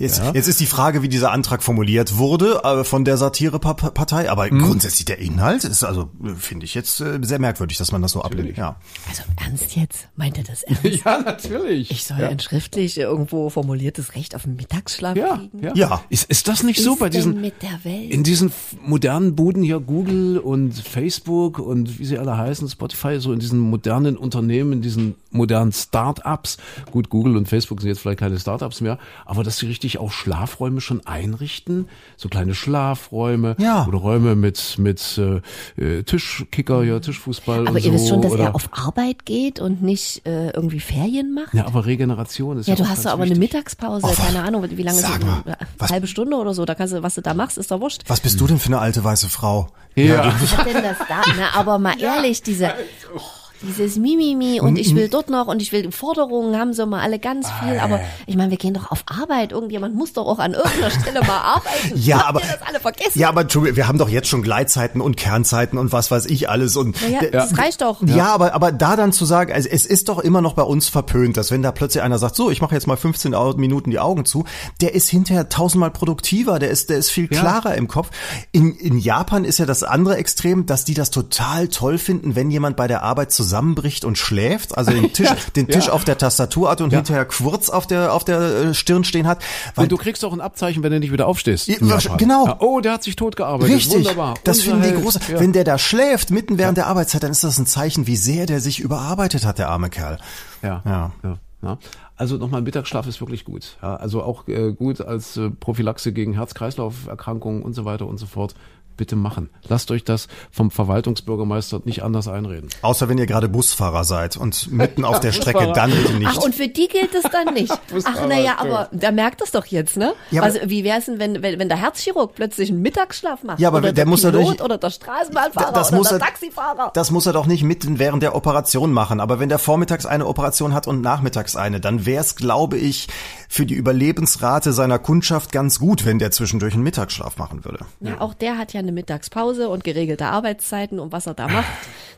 [0.00, 4.50] Jetzt, jetzt ist die Frage, wie dieser Antrag formuliert wurde äh, von der Satirepartei, aber
[4.50, 4.60] Mhm.
[4.62, 8.12] grundsätzlich der Inhalt ist also, äh, finde ich jetzt äh, sehr merkwürdig, dass man das
[8.12, 8.56] so ablehnt.
[8.56, 8.76] Ja.
[9.08, 10.08] Also ernst jetzt?
[10.16, 10.84] Meint er das ernst?
[11.04, 11.90] Ja, natürlich.
[11.90, 15.62] Ich soll ein schriftlich irgendwo formuliertes Recht auf den Mittagsschlaf ja, kriegen?
[15.62, 15.72] ja.
[15.74, 16.00] Ja.
[16.08, 18.10] Ist, ist das nicht so ist bei denn diesen mit der Welt?
[18.10, 23.32] in diesen modernen Buden hier Google und Facebook und wie sie alle heißen, Spotify, so
[23.34, 26.56] in diesen modernen Unternehmen, in diesen modernen Start-ups.
[26.90, 30.12] Gut, Google und Facebook sind jetzt vielleicht keine Start-ups mehr, aber dass sie richtig auch
[30.12, 33.86] Schlafräume schon einrichten, so kleine Schlafräume Ja.
[33.86, 35.40] oder Räume mit mit äh,
[35.82, 39.26] äh, Tischkicker, ja, Tischfußball Aber und ihr so wisst schon, dass oder er auf Arbeit
[39.26, 41.52] geht und nicht äh, irgendwie Ferien macht?
[41.54, 43.52] ja, aber Regeneration ist ja, Ja, du auch hast ganz doch aber eine wichtig.
[43.54, 46.64] Mittagspause, Oh, keine Ahnung, wie lange sag ist mal, eine was- halbe Stunde oder so,
[46.64, 48.02] da kannst du, was du da machst, ist doch wurscht.
[48.06, 49.68] Was bist du denn für eine alte weiße Frau?
[49.96, 50.32] Ja.
[50.40, 51.22] Was hat denn das da?
[51.36, 52.72] Na, aber mal ehrlich, diese,
[53.16, 53.20] oh,
[53.62, 57.18] dieses Mimimi und ich will dort noch und ich will Forderungen haben so mal alle
[57.18, 59.52] ganz viel, aber ich meine, wir gehen doch auf Arbeit.
[59.52, 61.92] Irgendjemand muss doch auch an irgendeiner Stelle mal arbeiten.
[61.94, 63.18] Ja, Habt aber ihr das alle vergessen?
[63.18, 63.46] Ja, aber
[63.76, 67.20] wir haben doch jetzt schon Gleitzeiten und Kernzeiten und was weiß ich alles und Naja,
[67.30, 68.02] das reicht doch.
[68.06, 70.88] Ja, aber, aber da dann zu sagen, also es ist doch immer noch bei uns
[70.88, 73.90] verpönt, dass wenn da plötzlich einer sagt, so, ich mache jetzt mal 15 Au- Minuten
[73.90, 74.44] die Augen zu,
[74.80, 78.10] der ist hinterher tausendmal produktiver, der ist, der ist viel klarer im Kopf.
[78.52, 82.50] In, in Japan ist ja das andere Extrem, dass die das total toll finden, wenn
[82.50, 86.70] jemand bei der Arbeit zusammenbricht und schläft, also den Tisch, den Tisch auf der Tastatur
[86.70, 89.42] hat und hinterher Quurz auf der, auf der äh, Stirn stehen hat.
[89.74, 91.66] Weil Und du kriegst auch ein Abzeichen, wenn du nicht wieder aufstehst.
[91.66, 92.46] Ja, genau.
[92.46, 93.74] Ja, oh, der hat sich tot gearbeitet.
[93.74, 94.34] Richtig, Wunderbar.
[94.44, 95.20] das finden die große.
[95.32, 95.40] Ja.
[95.40, 98.46] Wenn der da schläft, mitten während der Arbeitszeit, dann ist das ein Zeichen, wie sehr
[98.46, 100.18] der sich überarbeitet hat, der arme Kerl.
[100.62, 100.82] Ja.
[100.84, 101.12] Ja.
[101.24, 101.38] ja.
[101.62, 101.78] ja.
[102.16, 103.78] Also nochmal, Mittagsschlaf ist wirklich gut.
[103.82, 108.26] Ja, also auch äh, gut als äh, Prophylaxe gegen Herz-Kreislauf-Erkrankungen und so weiter und so
[108.26, 108.54] fort.
[109.00, 109.48] Bitte machen.
[109.66, 112.68] Lasst euch das vom Verwaltungsbürgermeister nicht anders einreden.
[112.82, 115.72] Außer wenn ihr gerade Busfahrer seid und mitten auf der Strecke, Busfahrer.
[115.72, 116.28] dann bitte nicht.
[116.30, 117.72] Ach, und für die gilt es dann nicht.
[118.04, 120.12] Ach, naja, aber der merkt das doch jetzt, ne?
[120.30, 123.58] Ja, aber- also, wie wär's denn, wenn, wenn, wenn der Herzchirurg plötzlich einen Mittagsschlaf macht?
[123.58, 126.18] Ja, aber oder der der muss Pilot natürlich- oder der Straßenbahnfahrer das oder muss der
[126.18, 126.90] er- Taxifahrer.
[126.92, 129.18] Das muss er doch nicht mitten während der Operation machen.
[129.20, 133.08] Aber wenn der vormittags eine Operation hat und nachmittags eine, dann wäre es, glaube ich,
[133.48, 137.86] für die Überlebensrate seiner Kundschaft ganz gut, wenn der zwischendurch einen Mittagsschlaf machen würde.
[138.00, 141.66] Ja, auch der hat ja eine Mittagspause und geregelte Arbeitszeiten und was er da macht,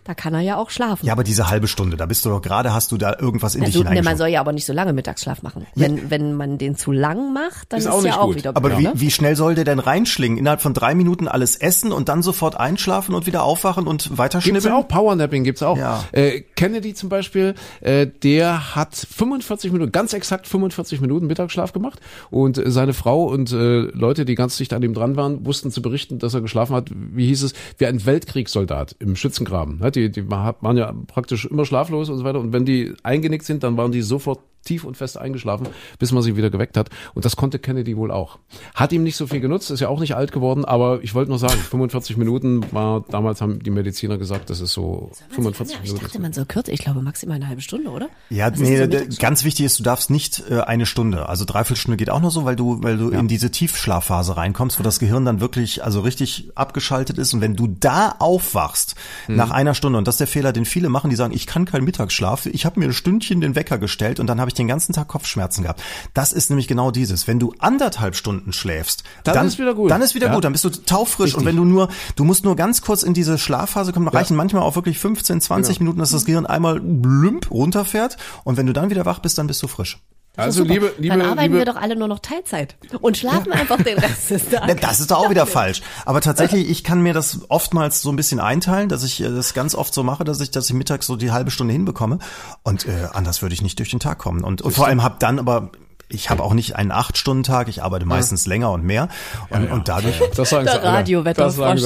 [0.04, 1.06] da kann er ja auch schlafen.
[1.06, 3.60] Ja, aber diese halbe Stunde, da bist du doch gerade, hast du da irgendwas in
[3.60, 4.18] dich also, ne, man hineingeschoben.
[4.18, 5.66] soll ja aber nicht so lange Mittagsschlaf machen.
[5.76, 8.36] Wenn, wenn man den zu lang macht, dann Ist ist, auch ja nicht auch gut.
[8.36, 8.92] wieder Aber blöd, wie, ne?
[8.94, 10.38] wie schnell soll der denn reinschlingen?
[10.38, 14.18] Innerhalb von drei Minuten alles essen und dann sofort einschlafen und wieder aufwachen und Gibt's
[14.18, 14.74] weiterschnibbeln?
[14.74, 15.76] auch, Powernapping gibt's auch.
[15.78, 16.02] Ja.
[16.12, 22.00] Äh, Kennedy zum Beispiel, äh, der hat 45 Minuten, ganz exakt 45 Minuten Mittagsschlaf gemacht
[22.30, 25.70] und äh, seine Frau und äh, Leute, die ganz dicht an ihm dran waren, wussten
[25.70, 29.78] zu berichten, dass er geschlafen hat, wie hieß es, wie ein Weltkriegssoldat im Schützengraben.
[29.78, 29.90] Ne?
[29.90, 33.62] Die, die waren ja praktisch immer schlaflos und so weiter und wenn die eingenickt sind,
[33.62, 35.66] dann waren die sofort tief und fest eingeschlafen,
[35.98, 36.88] bis man sie wieder geweckt hat.
[37.14, 38.38] Und das konnte Kennedy wohl auch.
[38.74, 41.30] Hat ihm nicht so viel genutzt, ist ja auch nicht alt geworden, aber ich wollte
[41.30, 45.82] nur sagen, 45 Minuten war, damals haben die Mediziner gesagt, das ist so 45 ich
[45.88, 46.04] Minuten.
[46.04, 46.72] dachte, man soll kürzer.
[46.72, 48.08] Ich glaube maximal eine halbe Stunde, oder?
[48.30, 51.80] Ja, Was nee, so ganz wichtig ist, du darfst nicht äh, eine Stunde, also dreiviertel
[51.80, 54.98] Stunde geht auch noch so, weil du, weil du in diese Tiefschlafphase reinkommst, wo das
[54.98, 57.34] Gehirn dann wirklich, also richtig abgeschaltet ist.
[57.34, 58.94] Und wenn du da aufwachst
[59.28, 59.36] Mhm.
[59.36, 61.64] nach einer Stunde, und das ist der Fehler, den viele machen, die sagen, ich kann
[61.64, 64.68] keinen Mittagsschlaf, ich habe mir ein Stündchen den Wecker gestellt und dann habe ich den
[64.68, 65.82] ganzen Tag Kopfschmerzen gehabt.
[66.14, 67.26] Das ist nämlich genau dieses.
[67.26, 69.90] Wenn du anderthalb Stunden schläfst, Dann ist wieder gut.
[69.90, 70.34] Dann ist wieder Ja.
[70.34, 71.34] gut, dann bist du taufrisch.
[71.34, 74.36] Und wenn du nur, du musst nur ganz kurz in diese Schlafphase kommen, da reichen
[74.36, 75.84] manchmal auch wirklich 15, 20 Genau.
[75.84, 78.16] Minuten, dass das Gehirn einmal blümp runterfährt.
[78.44, 79.98] Und wenn du dann wieder wach bist, dann bist du frisch.
[80.34, 80.72] Also Super.
[80.72, 83.98] liebe, liebe, Dann arbeiten liebe, wir doch alle nur noch Teilzeit und schlafen einfach den
[83.98, 84.76] Rest des Tages.
[84.80, 85.82] Das ist doch auch wieder falsch.
[86.06, 89.52] Aber tatsächlich, ich kann mir das oftmals so ein bisschen einteilen, dass ich äh, das
[89.52, 92.18] ganz oft so mache, dass ich, dass ich mittags so die halbe Stunde hinbekomme.
[92.62, 94.42] Und äh, anders würde ich nicht durch den Tag kommen.
[94.42, 95.70] Und, und vor allem hab dann aber
[96.12, 99.08] ich habe auch nicht einen Acht-Stunden-Tag, ich arbeite meistens länger und mehr.
[99.50, 100.20] Und, und dadurch.
[100.36, 100.90] Das sagen sie Der der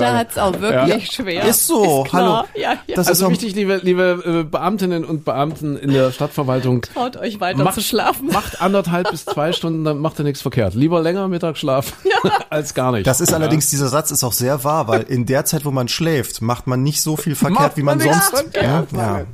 [0.09, 0.19] alle.
[0.19, 1.45] hat's auch wirklich schwer.
[1.45, 2.45] Ist so, Ist hallo.
[2.55, 2.79] Ja, ja.
[2.95, 6.83] Das ist Also doch, wichtig, liebe, liebe äh, Beamtinnen und Beamten in der Stadtverwaltung.
[6.83, 8.29] Traut euch weiter Macht, zu schlafen.
[8.29, 10.75] macht anderthalb bis zwei Stunden, dann macht ihr nichts verkehrt.
[10.75, 11.93] Lieber länger Mittagsschlaf
[12.51, 13.07] als gar nicht.
[13.07, 15.89] das ist allerdings, dieser Satz ist auch sehr wahr, weil in der Zeit, wo man
[15.89, 18.29] schläft, macht man nicht so viel verkehrt, Macht wie man, man sonst.
[18.31, 19.25] verkehrt, ja, ja.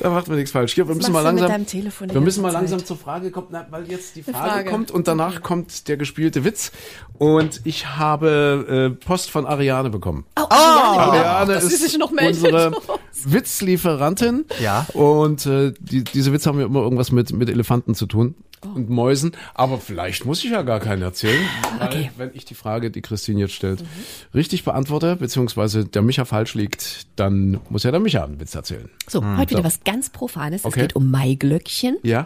[0.00, 0.74] Da macht man nichts falsch.
[0.74, 4.13] Hier, wir müssen mal langsam, wir müssen mal langsam zur Frage kommen, na, weil jetzt
[4.14, 4.70] die Frage, Frage.
[4.70, 6.72] kommt und danach kommt der gespielte Witz.
[7.18, 10.24] Und ich habe äh, Post von Ariane bekommen.
[10.38, 11.30] Oh, Ariane, wieder.
[11.30, 12.42] Ariane sie ist sich noch meldet.
[12.44, 12.72] unsere
[13.24, 14.44] Witzlieferantin.
[14.60, 14.86] Ja.
[14.94, 18.34] Und äh, die, diese Witze haben ja immer irgendwas mit, mit Elefanten zu tun
[18.66, 18.76] Oh.
[18.76, 19.32] und Mäusen.
[19.52, 21.38] Aber vielleicht muss ich ja gar keinen erzählen.
[21.78, 22.10] Weil, Okay.
[22.16, 23.84] wenn ich die Frage, die Christine jetzt stellt,
[24.34, 28.88] richtig beantworte, beziehungsweise der Micha falsch liegt, dann muss ja der Micha einen Witz erzählen.
[29.06, 30.62] So, heute wieder was ganz Profanes.
[30.62, 30.80] Es Okay.
[30.80, 31.98] geht um Maiglöckchen.
[32.04, 32.24] Ja?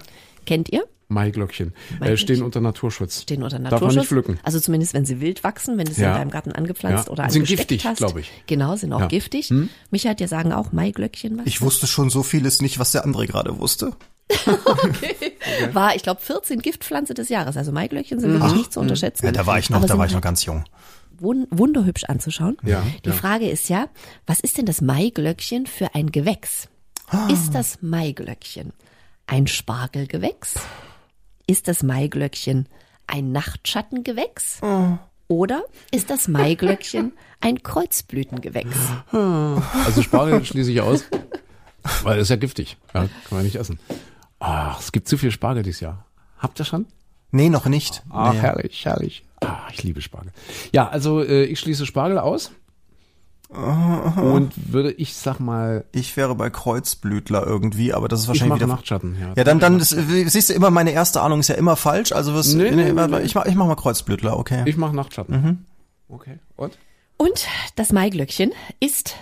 [0.49, 0.84] Kennt ihr?
[1.11, 1.72] Maiglöckchen.
[2.01, 3.22] Äh, stehen unter Naturschutz.
[3.22, 3.86] Stehen unter Darf Naturschutz.
[3.94, 4.38] man nicht pflücken.
[4.42, 6.12] Also zumindest, wenn sie wild wachsen, wenn du sie Ja.
[6.12, 7.12] in deinem Garten angepflanzt Ja.
[7.12, 7.99] oder Und sind angesteckt giftig, hast.
[7.99, 8.30] glaub ich.
[8.46, 9.07] Genau, sind auch Ja.
[9.07, 9.49] giftig.
[9.49, 9.68] Hm?
[9.90, 11.46] Micha hat ja sagen auch Maiglöckchen was.
[11.46, 13.92] Ich wusste schon so vieles nicht, was der andere gerade wusste.
[15.72, 17.57] War, ich glaube, 14 Giftpflanze des Jahres.
[17.57, 19.24] Also Maiglöckchen sind wirklich nicht zu unterschätzen.
[19.26, 20.64] Ja, da war ich noch, aber da war ich noch ganz jung.
[21.20, 22.57] wun- wunderhübsch anzuschauen.
[22.64, 23.14] Ja, Die ja.
[23.14, 23.88] Frage ist ja,
[24.26, 26.68] was ist denn das Maiglöckchen für ein Gewächs?
[27.09, 27.26] Ah.
[27.32, 28.72] Ist das Maiglöckchen
[29.28, 30.54] ein Spargelgewächs?
[31.46, 32.66] Ist das Maiglöckchen
[33.06, 34.58] ein Nachtschattengewächs?
[34.62, 34.98] Oh.
[35.28, 35.62] Oder
[35.92, 38.76] ist das Maiglöckchen ein Kreuzblütengewächs?
[39.12, 41.04] Also Spargel schließe ich aus,
[42.02, 42.78] weil ist ja giftig.
[42.94, 43.78] Ja, kann man nicht essen.
[44.40, 46.06] Ach, es gibt zu viel Spargel dieses Jahr.
[46.38, 46.86] Habt ihr schon?
[47.30, 48.02] Nee, noch nicht.
[48.10, 48.38] Ach, nee.
[48.38, 49.24] herrlich, herrlich.
[49.40, 50.32] Ah, ich liebe Spargel.
[50.72, 52.52] Ja, also äh, ich schließe Spargel aus.
[53.51, 58.49] Und würde ich sag mal, Ich wäre bei Kreuzblütler irgendwie, aber das ist ich wahrscheinlich
[58.51, 58.66] mache wieder.
[58.66, 59.16] Nachtschatten.
[59.18, 62.12] Ja, Ja, dann, dann ist, siehst du immer, meine erste Ahnung ist ja immer falsch.
[62.12, 63.18] Also was, Nee, nee, nee.
[63.20, 64.64] ich mach, ich mach mal Kreuzblütler, okay.
[64.66, 65.66] Ich mache Nachtschatten.
[66.09, 66.38] Okay.
[66.57, 66.78] Und?
[67.16, 67.46] Und
[67.76, 69.14] das Maiglöckchen ist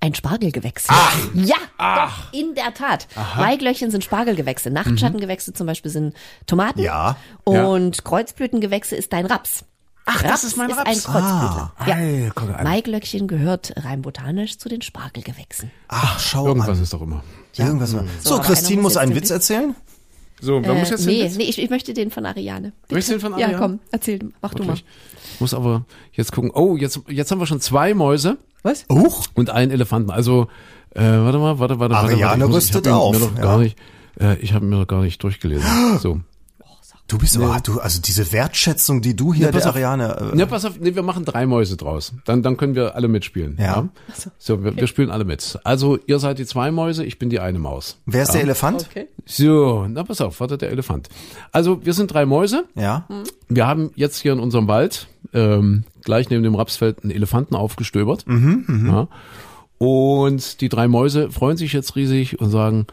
[0.00, 0.86] ein Spargelgewächs.
[1.34, 3.06] Ja, doch, in der Tat.
[3.36, 4.70] Maiglöckchen sind Spargelgewächse.
[4.70, 6.14] Nachtschattengewächse zum Beispiel sind
[6.46, 6.80] Tomaten.
[6.80, 7.16] Ja.
[7.44, 9.64] Und Kreuzblütengewächse ist dein Raps.
[10.06, 10.88] Ach, das ist mein Ist Raps.
[10.88, 11.72] ein Kreuzblütler.
[11.76, 11.94] Ah, ja.
[11.94, 12.64] ei, guck an.
[12.64, 15.70] Maiglöckchen gehört rein botanisch zu den Spargelgewächsen.
[15.88, 16.82] Ach, schau Irgendwas an.
[16.82, 17.22] ist doch immer.
[17.56, 17.90] Irgendwas.
[17.90, 19.74] So, So, aber Christine muss muss einen Witz erzählen.
[20.40, 22.72] So, wer Äh, muss jetzt nee, den nee, ich, ich möchte den von Ariane.
[22.82, 22.94] Bitte.
[22.94, 23.62] Möchtest du den von Ja, Ariane?
[23.62, 24.68] komm, erzähl, mach du mal.
[24.70, 24.84] Wirklich?
[25.34, 26.50] Ich muss aber jetzt gucken.
[26.54, 28.86] Oh, jetzt, jetzt haben wir schon zwei Mäuse Was?
[28.90, 29.26] Huch.
[29.34, 30.10] und einen Elefanten.
[30.10, 30.48] Also,
[30.94, 31.94] äh, warte mal, warte, warte, warte.
[31.96, 32.40] Ariane warte.
[32.42, 33.42] Ich muss- rüstet ich auf, Mir doch ja.
[33.42, 33.76] gar nicht,
[34.18, 35.98] äh, ich habe mir doch gar nicht durchgelesen.
[35.98, 36.20] So.
[37.10, 39.74] Du bist aber, du, also diese Wertschätzung, die du hier pass der auf.
[39.74, 42.12] Ariane, äh, Ja, pass auf, nee, wir machen drei Mäuse draus.
[42.24, 43.58] Dann, dann können wir alle mitspielen.
[43.60, 43.88] Ja.
[44.38, 45.58] So, wir, wir spielen alle mit.
[45.64, 47.98] Also, ihr seid die zwei Mäuse, ich bin die eine Maus.
[48.06, 48.86] wer ist der Elefant?
[48.88, 49.08] Okay.
[49.26, 51.08] So, na pass auf, warte, der Elefant.
[51.50, 52.64] Also, wir sind drei Mäuse.
[52.76, 53.08] Ja.
[53.48, 58.24] Wir haben jetzt hier in unserem Wald ähm, gleich neben dem Rapsfeld einen Elefanten aufgestöbert.
[58.28, 59.08] Ja.
[59.78, 62.86] Und die drei Mäuse freuen sich jetzt riesig und sagen,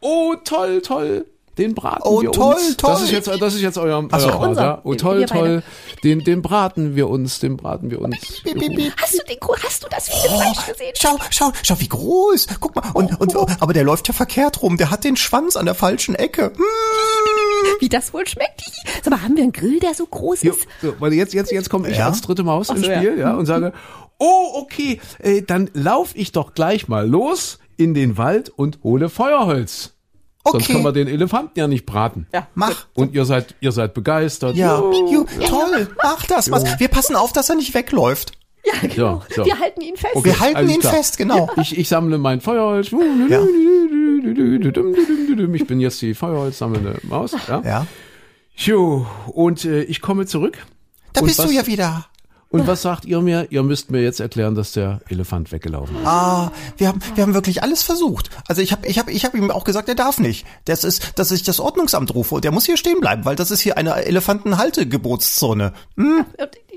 [0.00, 1.24] oh toll, toll,
[1.58, 2.76] den braten Oh, wir toll, uns.
[2.76, 2.92] toll.
[2.92, 4.28] Das ist jetzt, das ist jetzt euer, Ach so.
[4.28, 4.62] euer Unser.
[4.62, 4.80] ja.
[4.84, 5.62] Oh toll, toll,
[6.02, 8.16] den, den braten wir uns, den braten wir uns.
[8.16, 10.92] Hast du den, hast du das viele Fleisch gesehen?
[10.98, 12.46] Schau, schau, schau, wie groß.
[12.60, 12.90] Guck mal.
[12.94, 14.76] Und, und, aber der läuft ja verkehrt rum.
[14.78, 16.52] Der hat den Schwanz an der falschen Ecke.
[16.56, 16.64] Hm.
[17.80, 18.62] Wie das wohl schmeckt?
[19.02, 20.66] Sag mal, haben wir einen Grill, der so groß Jo, ist?
[20.80, 22.06] so, weil jetzt, jetzt, jetzt komme ich Ja?
[22.06, 22.96] als dritte Maus ins so, ja.
[22.98, 23.72] Spiel, ja, und sage,
[24.18, 29.08] oh, okay, äh, dann lauf ich doch gleich mal los in den Wald und hole
[29.08, 29.91] Feuerholz.
[30.44, 30.72] Sonst Okay.
[30.72, 32.26] können wir den Elefanten ja nicht braten.
[32.34, 32.48] Ja.
[32.54, 32.86] Mach.
[32.94, 34.56] Und ihr seid, ihr seid begeistert.
[34.56, 34.78] Ja.
[34.80, 35.24] Jo.
[35.46, 35.88] Toll.
[36.02, 36.50] Mach das.
[36.50, 36.80] Was.
[36.80, 38.32] Wir passen auf, dass er nicht wegläuft.
[38.64, 39.22] Ja, genau.
[39.28, 39.44] So, so.
[39.46, 40.14] Wir halten ihn fest.
[40.14, 40.24] Okay.
[40.24, 40.92] Wir halten alles ihn klar.
[40.94, 41.50] fest, genau.
[41.60, 42.90] Ich, ich sammle mein Feuerholz.
[43.28, 43.42] Ja.
[45.54, 47.34] Ich bin jetzt die Feuerholz sammelnde Maus.
[47.48, 47.62] Ja.
[47.64, 47.86] Ja.
[48.56, 50.58] Jo, und äh, ich komme zurück.
[51.12, 52.06] Da Und bist was- du ja wieder.
[52.52, 53.46] Und was sagt ihr mir?
[53.50, 56.06] Ihr müsst mir jetzt erklären, dass der Elefant weggelaufen ist.
[56.06, 58.30] Ah, wir haben, wir haben wirklich alles versucht.
[58.46, 60.46] Also ich habe, ich habe, ich habe ihm auch gesagt, er darf nicht.
[60.66, 63.50] Das ist, dass ich das Ordnungsamt rufe und der muss hier stehen bleiben, weil das
[63.50, 65.72] ist hier eine Elefantenhaltegebootszone.
[65.96, 66.26] Und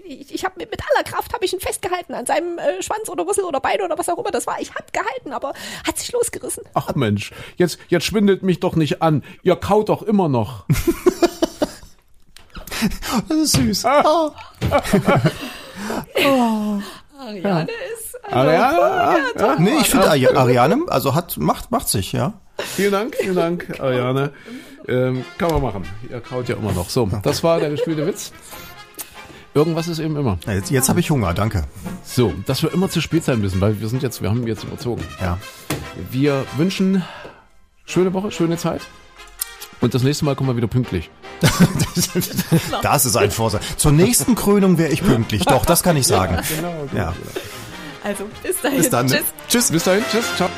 [0.07, 3.09] Ich, ich habe mit, mit aller Kraft habe ich ihn festgehalten an seinem äh, Schwanz
[3.09, 4.61] oder Rüssel oder Bein oder was auch immer das war.
[4.61, 5.53] Ich habe gehalten, aber
[5.85, 6.63] hat sich losgerissen.
[6.73, 9.23] Ach Mensch, jetzt, jetzt schwindelt mich doch nicht an.
[9.43, 10.65] Ihr kaut doch immer noch.
[13.29, 13.85] Das ist süß.
[13.85, 14.31] Ah.
[17.19, 18.15] Ariane ist.
[18.31, 22.33] Ah, ja, ja, Nee, ich finde Ari- Ariane, also hat, macht, macht sich, ja.
[22.57, 24.31] Vielen Dank, vielen Dank, Ariane.
[24.87, 25.85] Ähm, kann man machen.
[26.09, 26.89] Ihr kaut ja immer noch.
[26.89, 28.31] So, das war der gespielte Witz.
[29.53, 30.37] Irgendwas ist eben immer.
[30.47, 31.63] Jetzt, jetzt habe ich Hunger, danke.
[32.03, 34.63] So, dass wir immer zu spät sein müssen, weil wir sind jetzt, wir haben jetzt
[34.63, 35.03] überzogen.
[35.21, 35.37] Ja.
[36.11, 37.03] Wir wünschen
[37.85, 38.81] schöne Woche, schöne Zeit.
[39.81, 41.09] Und das nächste Mal kommen wir wieder pünktlich.
[42.81, 43.63] Das ist ein Vorsatz.
[43.77, 45.45] Zur nächsten Krönung wäre ich pünktlich.
[45.45, 46.39] Doch, das kann ich sagen.
[46.55, 47.13] Genau, Ja.
[48.03, 48.77] Also, bis dahin.
[48.77, 49.07] Bis dann.
[49.07, 49.23] Tschüss.
[49.47, 49.71] Tschüss.
[49.71, 50.49] Bis dahin, tschüss, ciao.